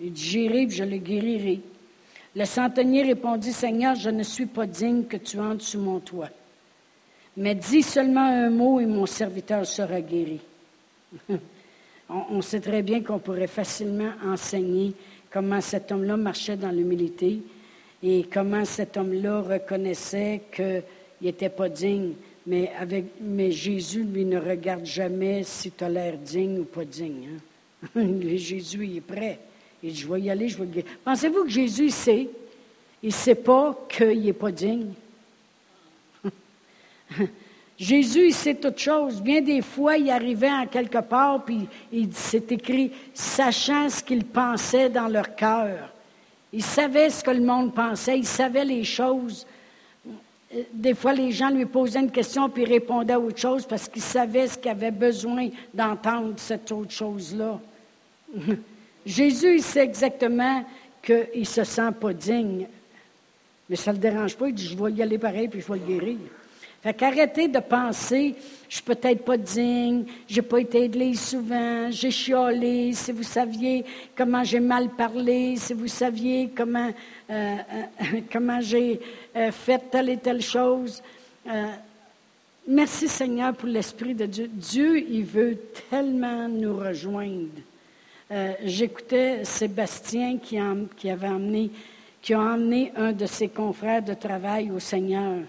[0.02, 1.62] Il dit, j'irai, puis je le guérirai.
[2.36, 6.30] Le centenier répondit, Seigneur, je ne suis pas digne que tu entres sous mon toit.
[7.38, 10.40] Mais dis seulement un mot et mon serviteur sera guéri.
[12.10, 14.94] on, sait très bien qu'on pourrait facilement enseigner
[15.30, 17.40] comment cet homme-là marchait dans l'humilité
[18.02, 20.84] et comment cet homme-là reconnaissait qu'il
[21.22, 22.14] n'était pas digne.
[22.48, 22.72] Mais,
[23.52, 27.30] Jésus, lui, ne regarde jamais si tu as l'air digne ou pas digne.
[27.96, 28.08] Hein.
[28.36, 29.40] Jésus, il est prêt.
[29.84, 32.30] Il dit, je vais y aller, je vais le Pensez-vous que Jésus sait?
[33.04, 34.88] Il ne sait pas qu'il n'est pas digne?
[37.78, 39.22] Jésus, il sait toute chose.
[39.22, 44.24] Bien des fois, il arrivait en quelque part, puis il s'est écrit, sachant ce qu'il
[44.24, 45.90] pensait dans leur cœur.
[46.54, 49.46] Il savait ce que le monde pensait, il savait les choses.
[50.72, 53.90] Des fois, les gens lui posaient une question, puis il répondait à autre chose parce
[53.90, 57.60] qu'il savait ce qu'il avait besoin d'entendre, cette autre chose-là.
[59.06, 60.64] Jésus, il sait exactement
[61.04, 62.68] qu'il ne se sent pas digne.
[63.70, 64.48] Mais ça ne le dérange pas.
[64.48, 66.18] Il dit, je vais y aller pareil, puis je vais le guérir.
[66.86, 68.36] Fait qu'arrêtez de penser,
[68.70, 73.84] je suis peut-être pas digne, j'ai pas été aidé souvent, j'ai chiolé, si vous saviez
[74.16, 76.92] comment j'ai mal parlé, si vous saviez comment,
[77.32, 77.56] euh,
[78.04, 79.00] euh, comment j'ai
[79.36, 81.02] euh, fait telle et telle chose.
[82.68, 84.48] merci Seigneur pour l'Esprit de Dieu.
[84.54, 85.58] Dieu, il veut
[85.90, 87.64] tellement nous rejoindre.
[88.64, 91.72] J'écoutais Sébastien qui, avait emmené,
[92.22, 95.40] qui a emmené un de ses confrères de travail au Seigneur.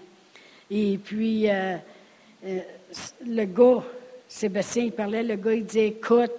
[0.69, 1.77] Et puis, euh,
[2.45, 2.59] euh,
[3.25, 3.83] le gars,
[4.27, 6.31] Sébastien, il parlait, le gars, il dit, écoute,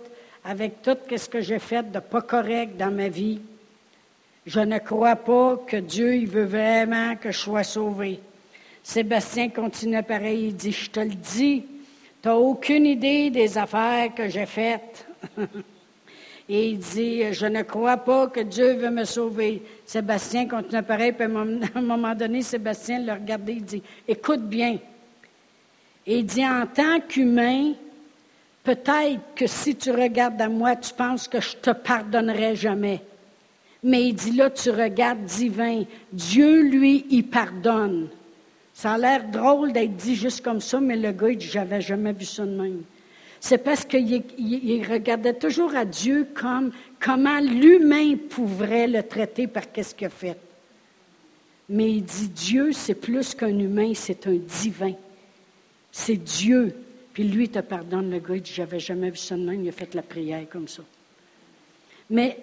[0.45, 3.41] avec tout ce que j'ai fait de pas correct dans ma vie,
[4.47, 8.21] je ne crois pas que Dieu, il veut vraiment que je sois sauvé.
[8.83, 11.65] Sébastien continue pareil, il dit, je te le dis,
[12.23, 15.07] tu n'as aucune idée des affaires que j'ai faites.
[16.49, 19.63] Et il dit, je ne crois pas que Dieu veut me sauver.
[19.85, 21.25] Sébastien continue pareil, puis
[21.75, 24.79] à un moment donné, Sébastien le regardait, il dit, écoute bien.
[26.07, 27.75] Et il dit, en tant qu'humain,
[28.65, 33.03] peut-être que si tu regardes à moi, tu penses que je te pardonnerai jamais.
[33.83, 35.85] Mais il dit là, tu regardes divin.
[36.13, 38.09] Dieu, lui, il pardonne.
[38.73, 41.81] Ça a l'air drôle d'être dit juste comme ça, mais le gars, il dit, j'avais
[41.81, 42.83] jamais vu ça de même.
[43.41, 44.23] C'est parce qu'il
[44.91, 50.37] regardait toujours à Dieu comme comment l'humain pourrait le traiter par qu'est-ce qu'il a fait.
[51.69, 54.95] Mais il dit, Dieu, c'est plus qu'un humain, c'est un divin.
[55.93, 56.75] C'est Dieu.
[57.13, 59.69] Puis lui, te pardonne, le gars, il dit, j'avais jamais vu ça de même, il
[59.69, 60.83] a fait la prière comme ça.
[62.11, 62.39] Mais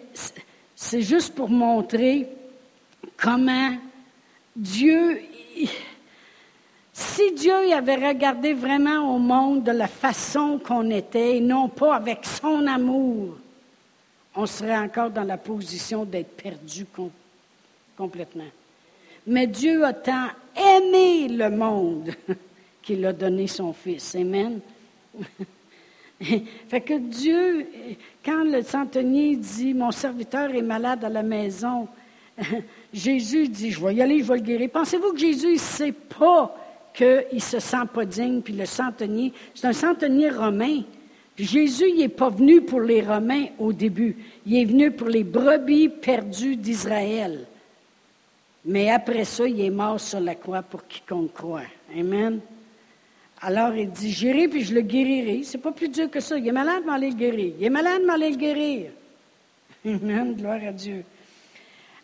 [0.76, 2.28] c'est juste pour montrer
[3.18, 3.76] comment
[4.56, 5.20] Dieu,
[6.98, 11.94] si Dieu avait regardé vraiment au monde de la façon qu'on était, et non pas
[11.94, 13.36] avec son amour,
[14.34, 16.86] on serait encore dans la position d'être perdu
[17.98, 18.48] complètement.
[19.28, 22.12] Mais Dieu a tant aimé le monde
[22.82, 24.16] qu'il a donné son Fils.
[24.16, 24.62] Amen.
[26.22, 27.68] fait que Dieu,
[28.24, 31.90] quand le centenier dit Mon serviteur est malade à la maison,
[32.94, 34.70] Jésus dit Je vais y aller, je vais le guérir.
[34.72, 36.56] Pensez-vous que Jésus ne sait pas
[36.96, 40.82] qu'il ne se sent pas digne, puis le centenier, c'est un centenier romain.
[41.38, 44.16] Jésus n'est pas venu pour les Romains au début.
[44.46, 47.46] Il est venu pour les brebis perdues d'Israël.
[48.64, 51.62] Mais après ça, il est mort sur la croix pour quiconque croit.
[51.98, 52.40] Amen.
[53.42, 55.42] Alors il dit, j'irai puis je le guérirai.
[55.44, 56.38] C'est pas plus dur que ça.
[56.38, 57.54] Il est malade, mais allez le guérir.
[57.60, 58.92] Il est malade, mais le guérir.
[59.86, 61.04] Amen, gloire à Dieu.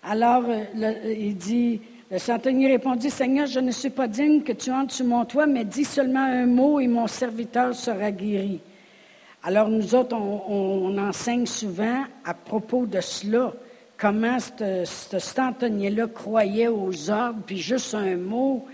[0.04, 1.80] Alors euh, il dit,
[2.12, 5.48] le centenier répondit, Seigneur, je ne suis pas digne que tu entres sur mon toit,
[5.48, 8.60] mais dis seulement un mot et mon serviteur sera guéri.
[9.44, 13.54] Alors nous autres, on, enseigne souvent à propos de cela,
[13.98, 18.66] comment ce centenier-là croyait aux ordres, puis juste un mot,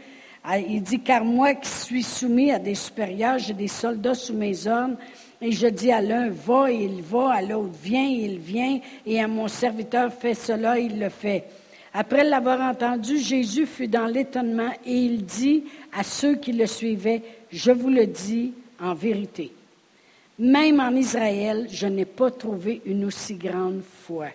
[0.43, 4.33] ah, il dit, car moi qui suis soumis à des supérieurs, j'ai des soldats sous
[4.33, 4.97] mes ordres,
[5.41, 8.79] et je dis à l'un, va, et il va, à l'autre, viens, et il vient,
[9.05, 11.45] et à mon serviteur, fais cela, il le fait.
[11.99, 17.23] Après l'avoir entendu, Jésus fut dans l'étonnement, et il dit à ceux qui le suivaient,
[17.51, 19.51] je vous le dis en vérité.
[20.37, 24.27] Même en Israël, je n'ai pas trouvé une aussi grande foi.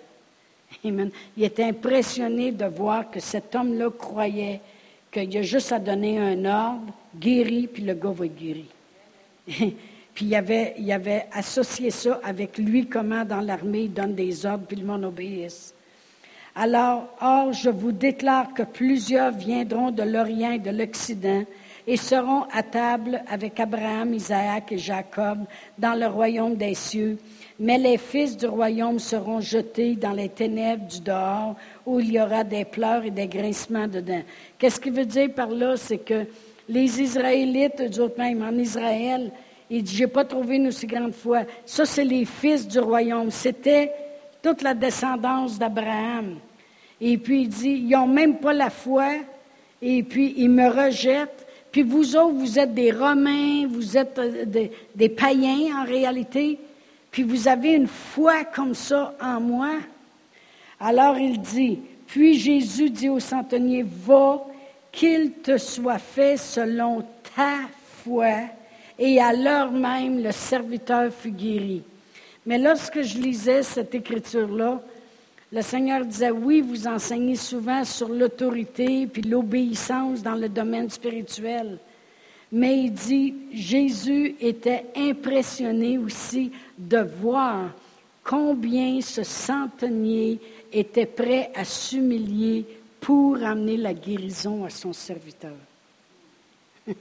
[0.85, 1.13] Amen.
[1.37, 4.61] Il était impressionné de voir que cet homme-là croyait
[5.13, 8.67] qu'il a juste à donner un ordre, guéri, puis le gars va être guéri.
[9.47, 14.45] puis il avait, il avait associé ça avec lui, comment dans l'armée il donne des
[14.47, 15.72] ordres, puis le monde obéisse.
[16.55, 21.45] Alors, or, je vous déclare que plusieurs viendront de l'Orient et de l'Occident
[21.87, 25.39] et seront à table avec Abraham, Isaac et Jacob
[25.79, 27.19] dans le royaume des cieux.
[27.59, 32.21] Mais les fils du royaume seront jetés dans les ténèbres du dehors, où il y
[32.21, 34.23] aura des pleurs et des grincements dedans.
[34.59, 35.77] Qu'est-ce qu'il veut dire par là?
[35.77, 36.27] C'est que
[36.69, 39.33] les Israélites, d'autres même en Israël,
[39.71, 41.45] il dit, j'ai pas trouvé une aussi grande foi.
[41.65, 43.31] Ça, c'est les fils du royaume.
[43.31, 43.91] C'était
[44.43, 46.37] toute la descendance d'Abraham.
[47.01, 49.11] Et puis il dit, ils n'ont même pas la foi,
[49.81, 51.47] et puis ils me rejettent.
[51.71, 56.59] Puis vous autres, vous êtes des Romains, vous êtes euh, des, des païens en réalité,
[57.11, 59.71] puis vous avez une foi comme ça en moi.
[60.79, 64.45] Alors il dit, puis Jésus dit au centenier, va,
[64.91, 67.03] qu'il te soit fait selon
[67.35, 67.57] ta
[68.05, 68.35] foi.
[68.99, 71.83] Et à l'heure même, le serviteur fut guéri.
[72.45, 74.81] Mais lorsque je lisais cette écriture-là,
[75.53, 81.79] le Seigneur disait, oui, vous enseignez souvent sur l'autorité puis l'obéissance dans le domaine spirituel.
[82.51, 87.71] Mais il dit, Jésus était impressionné aussi de voir
[88.25, 90.39] combien ce centenier
[90.73, 92.65] était prêt à s'humilier
[93.01, 95.57] pour amener la guérison à son serviteur.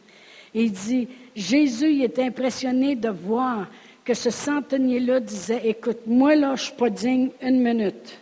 [0.54, 3.68] Il dit, Jésus était impressionné de voir
[4.04, 8.20] que ce centenier-là disait, écoute, moi là, je ne suis pas digne une minute.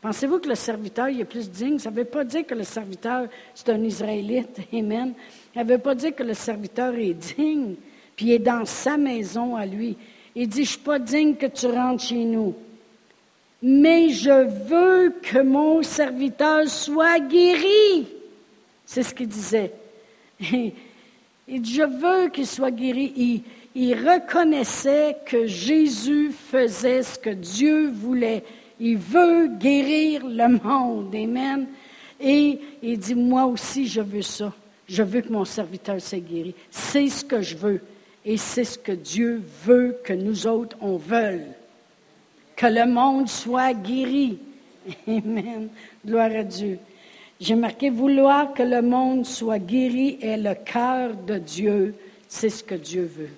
[0.00, 1.78] Pensez-vous que le serviteur il est plus digne?
[1.78, 4.60] Ça ne veut pas dire que le serviteur, c'est un Israélite.
[4.72, 5.12] Amen.
[5.54, 7.74] Ça ne veut pas dire que le serviteur est digne,
[8.16, 9.96] puis il est dans sa maison à lui.
[10.34, 12.54] Il dit, je ne suis pas digne que tu rentres chez nous
[13.62, 18.06] mais je veux que mon serviteur soit guéri.
[18.86, 19.72] C'est ce qu'il disait.
[21.50, 23.42] Il dit, je veux qu'il soit guéri.
[23.74, 28.44] Il reconnaissait que Jésus faisait ce que Dieu voulait.
[28.80, 31.14] Il veut guérir le monde.
[31.14, 31.66] Amen.
[32.20, 34.52] Et il dit, moi aussi, je veux ça.
[34.88, 36.54] Je veux que mon serviteur soit guéri.
[36.70, 37.80] C'est ce que je veux.
[38.24, 41.46] Et c'est ce que Dieu veut que nous autres, on veuille
[42.58, 44.38] que le monde soit guéri.
[45.06, 45.68] Amen.
[46.04, 46.78] Gloire à Dieu.
[47.40, 51.94] J'ai marqué vouloir que le monde soit guéri est le cœur de Dieu.
[52.26, 53.30] C'est ce que Dieu veut.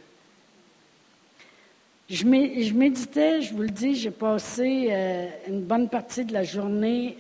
[2.11, 7.17] Je, méditais, je vous le dis, j'ai passé euh, une bonne partie de la journée,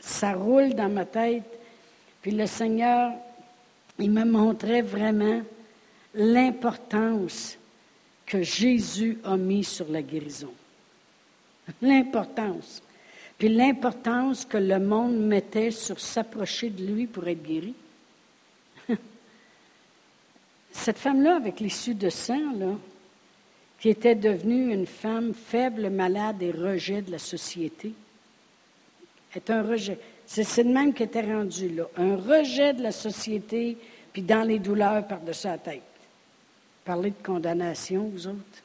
[0.00, 1.44] ça roule dans ma tête.
[2.22, 3.12] Puis le Seigneur,
[3.98, 5.42] il me montrait vraiment
[6.14, 7.58] l'importance
[8.24, 10.54] que Jésus a mis sur la guérison.
[11.82, 12.82] L'importance.
[13.36, 17.74] Puis l'importance que le monde mettait sur s'approcher de lui pour être guéri.
[20.72, 22.74] Cette femme-là, avec l'issue de sang, là,
[23.82, 27.92] qui était devenue une femme faible, malade et rejet de la société.
[29.34, 29.98] Est un rejet.
[30.24, 31.88] C'est le même qui était rendu là.
[31.96, 33.76] Un rejet de la société,
[34.12, 35.82] puis dans les douleurs par-dessus la tête.
[36.84, 38.62] Parlez de condamnation, vous autres.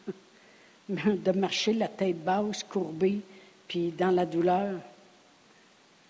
[0.87, 3.21] de marcher la tête basse, courbée,
[3.67, 4.75] puis dans la douleur.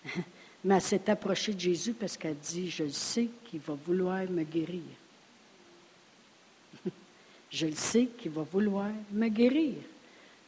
[0.64, 4.42] Mais elle s'est approchée de Jésus parce qu'elle dit, je sais qu'il va vouloir me
[4.42, 4.82] guérir.
[7.50, 9.74] Je le sais qu'il va vouloir me guérir.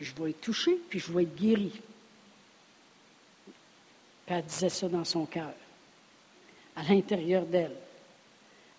[0.01, 1.73] Je vais être touché, puis je vais être guéri.
[4.27, 5.53] Puis elle disait ça dans son cœur,
[6.77, 7.77] à l'intérieur d'elle.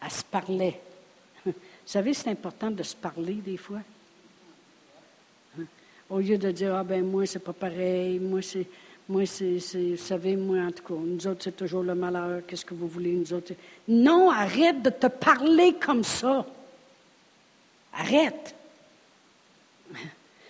[0.01, 0.79] Elle se parlait.
[1.45, 1.53] Vous
[1.85, 3.81] savez, c'est important de se parler des fois.
[6.09, 8.67] Au lieu de dire, ah ben moi, c'est pas pareil, moi, c'est,
[9.07, 12.65] moi, c'est, vous savez, moi, en tout cas, nous autres, c'est toujours le malheur, qu'est-ce
[12.65, 13.53] que vous voulez, nous autres.
[13.87, 16.45] Non, arrête de te parler comme ça.
[17.93, 18.55] Arrête.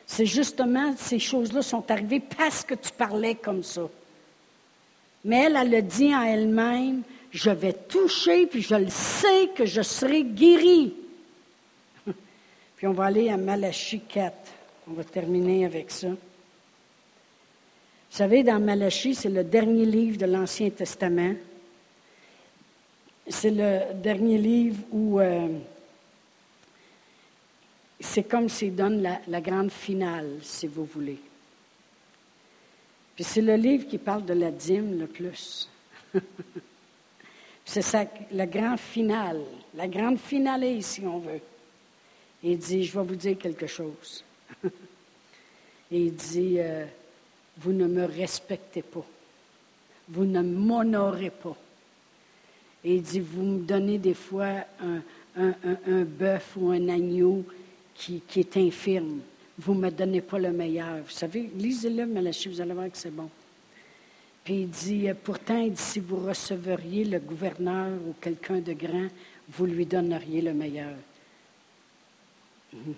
[0.06, 3.90] C'est justement ces choses-là sont arrivées parce que tu parlais comme ça.
[5.24, 9.66] Mais elle, elle a dit en elle-même, je vais toucher, puis je le sais que
[9.66, 10.94] je serai guérie.
[12.76, 14.36] puis on va aller à Malachie 4.
[14.90, 16.10] On va terminer avec ça.
[16.10, 16.18] Vous
[18.10, 21.36] savez, dans Malachie, c'est le dernier livre de l'Ancien Testament.
[23.30, 25.48] C'est le dernier livre où euh,
[28.02, 31.20] c'est comme s'il donne la, grande finale, si vous voulez.
[33.16, 35.70] Puis c'est le livre qui parle de la dîme le plus.
[37.66, 39.42] c'est ça, la grande finale,
[39.76, 41.42] la grande finale, si on veut.
[42.44, 44.24] Il dit, je vais vous dire quelque chose.
[45.92, 46.86] Il dit, euh,
[47.58, 49.06] vous ne me respectez pas.
[50.10, 51.56] Vous ne m'honorez pas.
[52.84, 54.66] Et il dit, vous me donnez des fois
[55.38, 57.46] un bœuf ou un agneau
[57.96, 59.20] qui, est infirme.
[59.58, 60.98] Vous ne me donnez pas le meilleur.
[61.06, 63.30] Vous savez, lisez-le, Malachie, vous allez voir que c'est bon.
[64.44, 69.08] Puis il dit, euh, pourtant, si vous receveriez le gouverneur ou quelqu'un de grand,
[69.50, 70.96] vous lui donneriez le meilleur.
[72.74, 72.96] Mhm.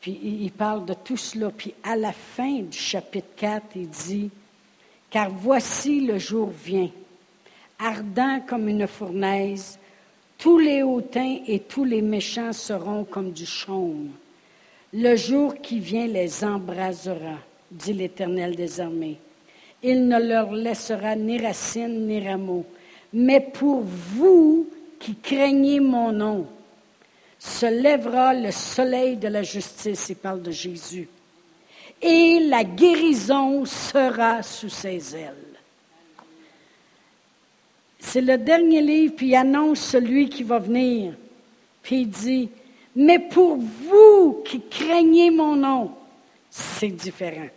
[0.00, 1.50] Puis il parle de tout cela.
[1.50, 4.30] Puis à la fin du chapitre 4, il dit,
[5.10, 6.90] car voici le jour vient,
[7.78, 9.78] ardent comme une fournaise,
[10.44, 14.10] tous les hautains et tous les méchants seront comme du chaume.
[14.92, 17.38] Le jour qui vient les embrasera,
[17.70, 19.16] dit l'Éternel des armées.
[19.82, 22.66] Il ne leur laissera ni racines ni rameaux.
[23.14, 24.68] Mais pour vous
[25.00, 26.46] qui craignez mon nom,
[27.38, 31.08] se lèvera le soleil de la justice, il parle de Jésus,
[32.02, 35.43] et la guérison sera sous ses ailes.
[38.06, 41.14] C'est le dernier livre, puis il annonce celui qui va venir.
[41.82, 42.50] Puis il dit,
[42.94, 45.90] mais pour vous qui craignez mon nom,
[46.50, 47.48] c'est différent.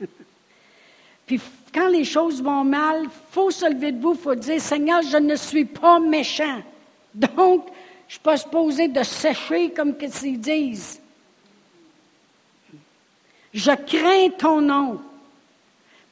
[1.26, 1.40] puis
[1.74, 5.18] quand les choses vont mal, il faut se lever debout, il faut dire, Seigneur, je
[5.18, 6.62] ne suis pas méchant.
[7.12, 11.00] Donc, je ne suis pas supposé de sécher comme qu'ils disent.
[13.52, 15.00] Je crains ton nom.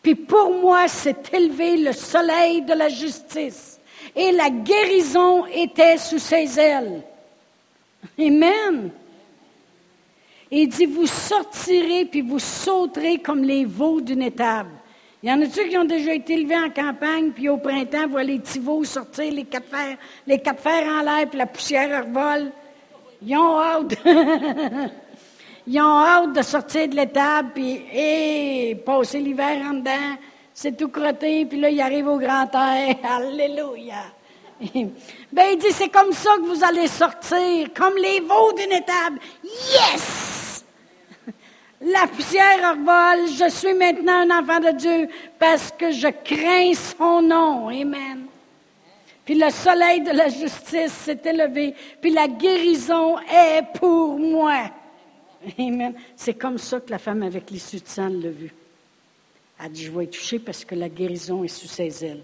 [0.03, 3.79] Puis pour moi, s'est élevé le soleil de la justice
[4.17, 7.03] et la guérison était sous ses ailes.
[8.19, 8.91] Amen.
[10.51, 14.71] il dit, vous sortirez puis vous sauterez comme les veaux d'une étable.
[15.23, 18.23] Il y en a-tu qui ont déjà été élevés en campagne, puis au printemps, voient
[18.23, 22.07] les petits veaux sortir, les quatre fers, les quatre fers en l'air, puis la poussière
[22.07, 22.51] revole.
[23.21, 23.97] Ils ont hâte.
[25.67, 30.17] Ils ont hâte de sortir de l'étable, puis et, passer l'hiver en dedans.
[30.53, 32.97] C'est tout crotté, puis là, ils arrivent au grand air.
[33.05, 34.05] Alléluia.
[35.33, 39.19] ben, il dit, c'est comme ça que vous allez sortir, comme les veaux d'une étable.
[39.45, 40.65] Yes!
[41.83, 43.27] La poussière revole.
[43.39, 45.09] Je suis maintenant un enfant de Dieu
[45.39, 47.69] parce que je crains son nom.
[47.69, 48.27] Amen.
[49.25, 54.65] Puis le soleil de la justice s'est élevé, puis la guérison est pour moi.
[55.59, 55.95] Amen.
[56.17, 58.53] C'est comme ça que la femme avec l'issue de sang l'a vu.
[59.59, 62.23] Elle a dit, je vais être touchée parce que la guérison est sous ses ailes.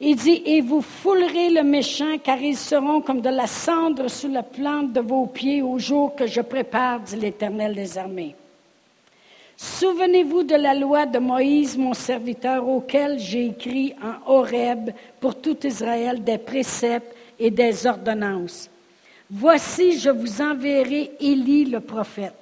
[0.00, 4.28] Il dit, et vous foulerez le méchant, car ils seront comme de la cendre sous
[4.28, 8.36] la plante de vos pieds au jour que je prépare, dit l'Éternel des armées.
[9.56, 15.66] Souvenez-vous de la loi de Moïse, mon serviteur, auquel j'ai écrit en Horeb pour tout
[15.66, 18.70] Israël des préceptes et des ordonnances.
[19.30, 22.32] Voici, je vous enverrai Élie le prophète.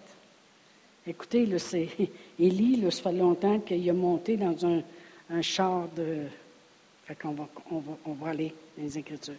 [1.06, 1.88] Écoutez, là, c'est
[2.38, 6.22] Élie, ça fait longtemps qu'il a monté dans un, char de.
[7.20, 9.34] Qu'on va, on va, on va aller dans les Écritures.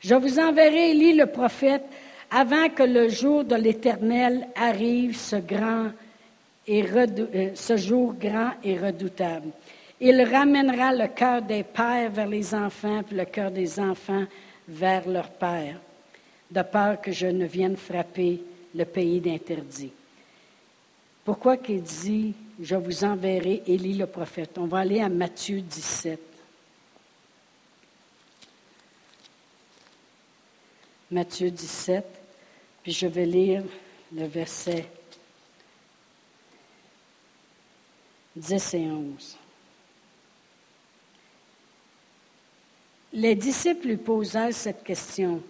[0.00, 1.84] Je vous enverrai Élie le prophète
[2.30, 5.90] avant que le jour de l'Éternel arrive, ce grand
[6.66, 9.50] et euh, ce jour grand et redoutable.
[10.00, 14.24] Il ramènera le cœur des pères vers les enfants, puis le cœur des enfants
[14.68, 15.78] vers leurs pères,
[16.50, 18.42] de peur que je ne vienne frapper
[18.74, 19.92] le pays d'interdit.
[21.24, 24.58] Pourquoi qu'il dit, je vous enverrai Élie le prophète?
[24.58, 26.20] On va aller à Matthieu 17.
[31.10, 32.04] Matthieu 17,
[32.82, 33.62] puis je vais lire
[34.12, 34.86] le verset
[38.36, 39.36] 10 et 11.
[43.12, 45.40] Les disciples lui posèrent cette question.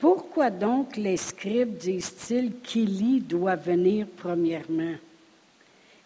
[0.00, 4.96] Pourquoi donc les scribes disent-ils qu'Élie doit venir premièrement?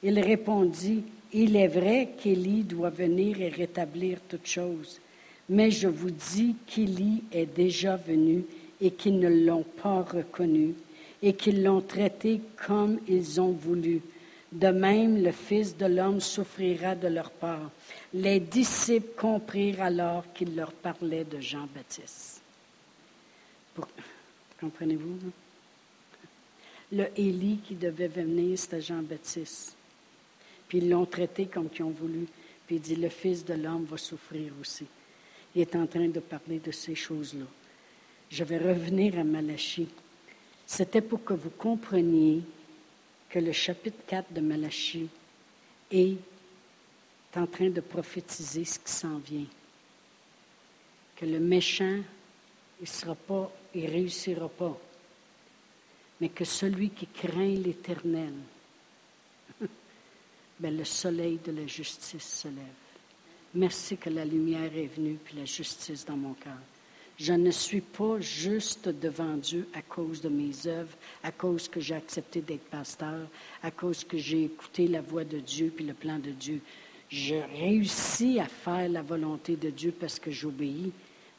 [0.02, 5.00] Il répondit, Il est vrai qu'Élie doit venir et rétablir toutes choses,
[5.48, 8.44] mais je vous dis qu'Élie est déjà venu
[8.80, 10.74] et qu'ils ne l'ont pas reconnu
[11.22, 14.02] et qu'ils l'ont traité comme ils ont voulu
[14.54, 17.72] de même, le Fils de l'homme souffrira de leur part.
[18.12, 22.43] Les disciples comprirent alors qu'il leur parlait de Jean-Baptiste.
[24.60, 25.18] Comprenez-vous?
[26.92, 29.76] Le Élie qui devait venir, c'était Jean-Baptiste.
[30.68, 32.26] Puis ils l'ont traité comme qu'ils ont voulu.
[32.66, 34.86] Puis il dit, le Fils de l'homme va souffrir aussi.
[35.54, 37.46] Il est en train de parler de ces choses-là.
[38.30, 39.88] Je vais revenir à Malachie.
[40.66, 42.42] C'était pour que vous compreniez
[43.28, 45.08] que le chapitre 4 de Malachie
[45.90, 46.16] est
[47.36, 49.46] en train de prophétiser ce qui s'en vient.
[51.16, 51.98] Que le méchant,
[52.80, 54.78] il sera pas, il réussira pas.
[56.20, 58.34] Mais que celui qui craint l'Éternel,
[60.60, 62.84] ben le soleil de la justice se lève.
[63.54, 66.58] Merci que la lumière est venue, puis la justice dans mon cœur.
[67.16, 71.78] Je ne suis pas juste devant Dieu à cause de mes œuvres, à cause que
[71.78, 73.28] j'ai accepté d'être pasteur,
[73.62, 76.60] à cause que j'ai écouté la voix de Dieu puis le plan de Dieu.
[77.08, 80.90] Je réussis à faire la volonté de Dieu parce que j'obéis,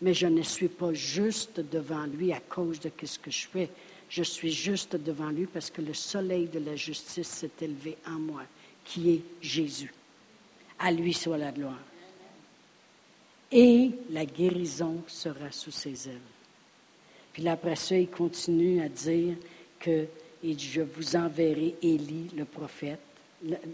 [0.01, 3.69] mais je ne suis pas juste devant lui à cause de ce que je fais.
[4.09, 8.19] Je suis juste devant lui parce que le soleil de la justice s'est élevé en
[8.19, 8.43] moi,
[8.83, 9.93] qui est Jésus.
[10.77, 11.79] À lui soit la gloire
[13.51, 16.19] et la guérison sera sous ses ailes.
[17.31, 19.35] Puis après ça, il continue à dire
[19.79, 20.05] que
[20.43, 22.99] je vous enverrai Élie, le prophète.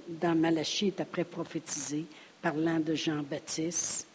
[0.07, 2.05] Dans Malachie, est après prophétisé,
[2.41, 4.07] parlant de Jean-Baptiste,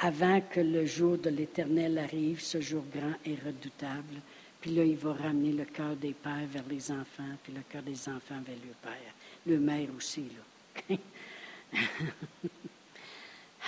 [0.00, 4.20] avant que le jour de l'Éternel arrive, ce jour grand et redoutable.
[4.60, 7.82] Puis là, il va ramener le cœur des pères vers les enfants, puis le cœur
[7.82, 9.14] des enfants vers le père.
[9.46, 10.24] Le maire aussi,
[10.88, 10.96] là.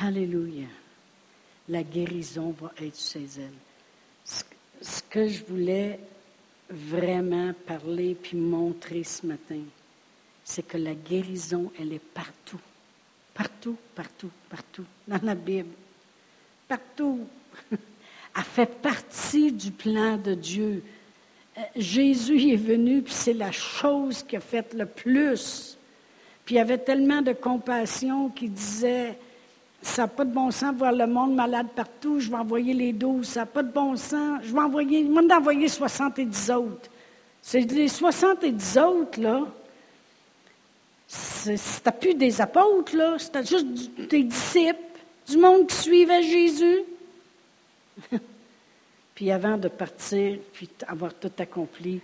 [0.01, 0.67] Alléluia
[1.71, 4.43] la guérison va être chez elle.
[4.83, 6.01] Ce que je voulais
[6.69, 9.63] vraiment parler puis montrer ce matin,
[10.45, 12.61] c'est que la guérison, elle est partout.
[13.33, 15.75] Partout, partout, partout, dans la Bible.
[16.71, 17.27] Partout.
[17.73, 20.85] Elle fait partie du plan de Dieu.
[21.59, 25.77] Euh, Jésus est venu, puis c'est la chose qui a fait le plus.
[26.45, 29.19] Puis il y avait tellement de compassion qu'il disait,
[29.83, 32.21] ça n'a pas de bon sens voir le monde malade partout.
[32.21, 33.31] Je vais envoyer les douze.
[33.31, 34.39] Ça n'a pas de bon sens.
[34.45, 36.89] Je vais envoyer, je vais envoyer 70 autres.
[37.43, 39.41] C'est les 70 autres, là.
[41.09, 43.17] C'était plus des apôtres, là.
[43.19, 43.67] C'était juste
[44.09, 44.79] des disciples,
[45.31, 46.81] du monde qui suivait Jésus.
[49.15, 52.01] puis avant de partir, puis avoir tout accompli,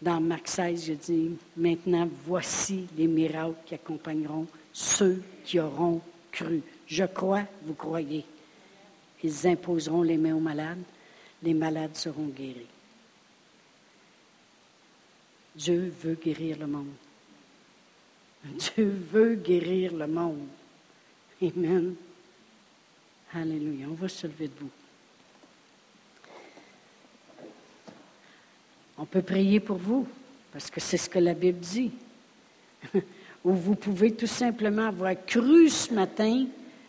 [0.00, 6.00] dans Marc 16, je dis, maintenant, voici les miracles qui accompagneront ceux qui auront
[6.32, 6.62] cru.
[6.86, 8.24] Je crois, vous croyez.
[9.22, 10.82] Ils imposeront les mains aux malades,
[11.42, 12.66] les malades seront guéris.
[15.54, 16.94] Dieu veut guérir le monde.
[18.44, 20.48] Dieu veut guérir le monde.
[21.42, 21.94] Amen.
[23.34, 23.86] Alléluia.
[23.88, 24.70] On va se lever debout.
[28.98, 30.06] On peut prier pour vous,
[30.52, 31.92] parce que c'est ce que la Bible dit.
[33.44, 36.46] Ou vous pouvez tout simplement avoir cru ce matin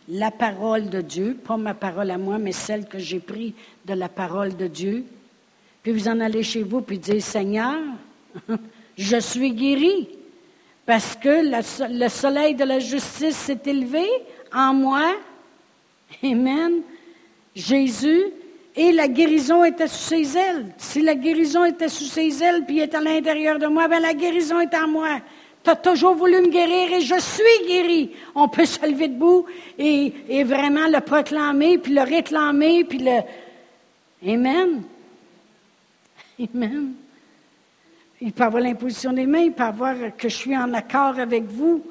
[0.08, 3.52] la parole de Dieu, pas ma parole à moi, mais celle que j'ai prise
[3.86, 5.04] de la parole de Dieu.
[5.82, 7.78] Puis vous en allez chez vous puis dire, Seigneur,
[8.98, 10.08] je suis guéri
[10.84, 14.06] parce que le soleil de la justice s'est élevé
[14.52, 15.14] en moi.
[16.22, 16.82] Amen.
[17.54, 18.24] Jésus,
[18.74, 20.66] et la guérison était sous ses ailes.
[20.78, 24.14] Si la guérison était sous ses ailes puis est à l'intérieur de moi, ben la
[24.14, 25.20] guérison est en moi.
[25.62, 28.10] Tu as toujours voulu me guérir et je suis guéri.
[28.34, 29.46] On peut se lever debout
[29.78, 33.20] et, vraiment le proclamer, puis le réclamer, puis le...
[34.26, 34.82] Amen.
[36.40, 36.94] Amen.
[38.20, 41.44] Il peut avoir l'imposition des mains, il peut avoir que je suis en accord avec
[41.44, 41.84] vous.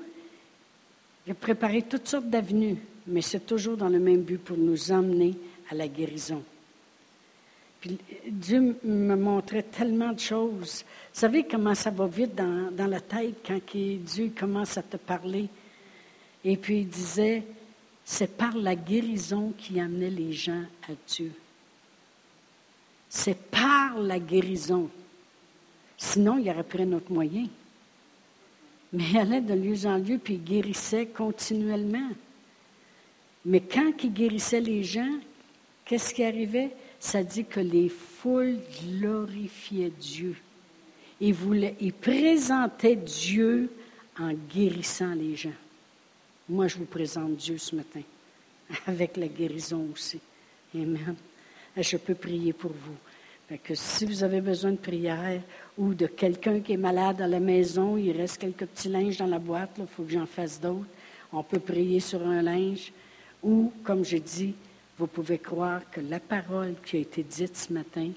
[1.29, 5.35] A préparé toutes sortes d'avenues, mais c'est toujours dans le même but pour nous emmener
[5.69, 6.43] à la guérison.
[7.79, 7.97] Puis
[8.27, 10.85] Dieu me montrait tellement de choses.
[11.13, 15.49] Vous savez comment ça va vite dans, la tête quand Dieu commence à te parler?
[16.45, 17.43] Et puis il disait,
[18.05, 21.31] c'est par la guérison qui amenait les gens à Dieu.
[23.09, 24.89] C'est par la guérison.
[25.97, 27.47] Sinon, il aurait pris notre moyen.
[28.93, 32.09] Mais il allait de lieu en lieu, puis il guérissait continuellement.
[33.45, 35.19] Mais quand il guérissait les gens,
[35.85, 36.71] qu'est-ce qui arrivait?
[36.99, 40.35] Ça dit que les foules glorifiaient Dieu.
[41.19, 43.71] Ils, voulaient, ils présentaient Dieu
[44.19, 45.53] en guérissant les gens.
[46.47, 48.01] Moi, je vous présente Dieu ce matin,
[48.87, 50.19] avec la guérison aussi.
[50.75, 51.15] Amen.
[51.77, 53.57] Je peux prier pour vous.
[53.63, 55.41] que si vous avez besoin de prière
[55.77, 59.27] ou de quelqu'un qui est malade à la maison, il reste quelques petits linges dans
[59.27, 60.85] la boîte, il faut que j'en fasse d'autres.
[61.33, 62.91] On peut prier sur un linge.
[63.43, 64.53] Ou, comme je dis,
[64.97, 68.11] vous pouvez croire que la parole qui a été dite ce matin,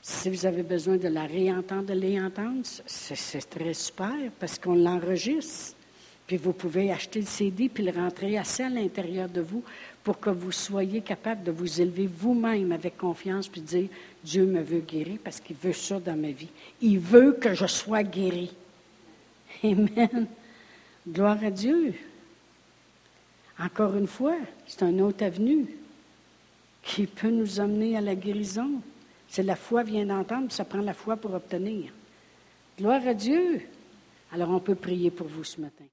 [0.00, 5.74] si vous avez besoin de la réentendre, de l'entendre, c'est très super parce qu'on l'enregistre.
[6.26, 9.62] Puis vous pouvez acheter le CD puis le rentrer assez à l'intérieur de vous
[10.04, 13.88] pour que vous soyez capable de vous élever vous-même avec confiance puis dire
[14.22, 16.50] Dieu me veut guérir parce qu'il veut ça dans ma vie.
[16.80, 18.54] Il veut que je sois guéri.
[19.64, 20.26] Amen.
[21.06, 21.94] Gloire à Dieu.
[23.60, 24.36] Encore une fois,
[24.66, 25.66] c'est un autre avenue
[26.82, 28.70] qui peut nous amener à la guérison.
[29.28, 31.92] C'est la foi vient d'entendre, ça prend la foi pour obtenir.
[32.78, 33.62] Gloire à Dieu.
[34.32, 35.84] Alors on peut prier pour vous ce matin.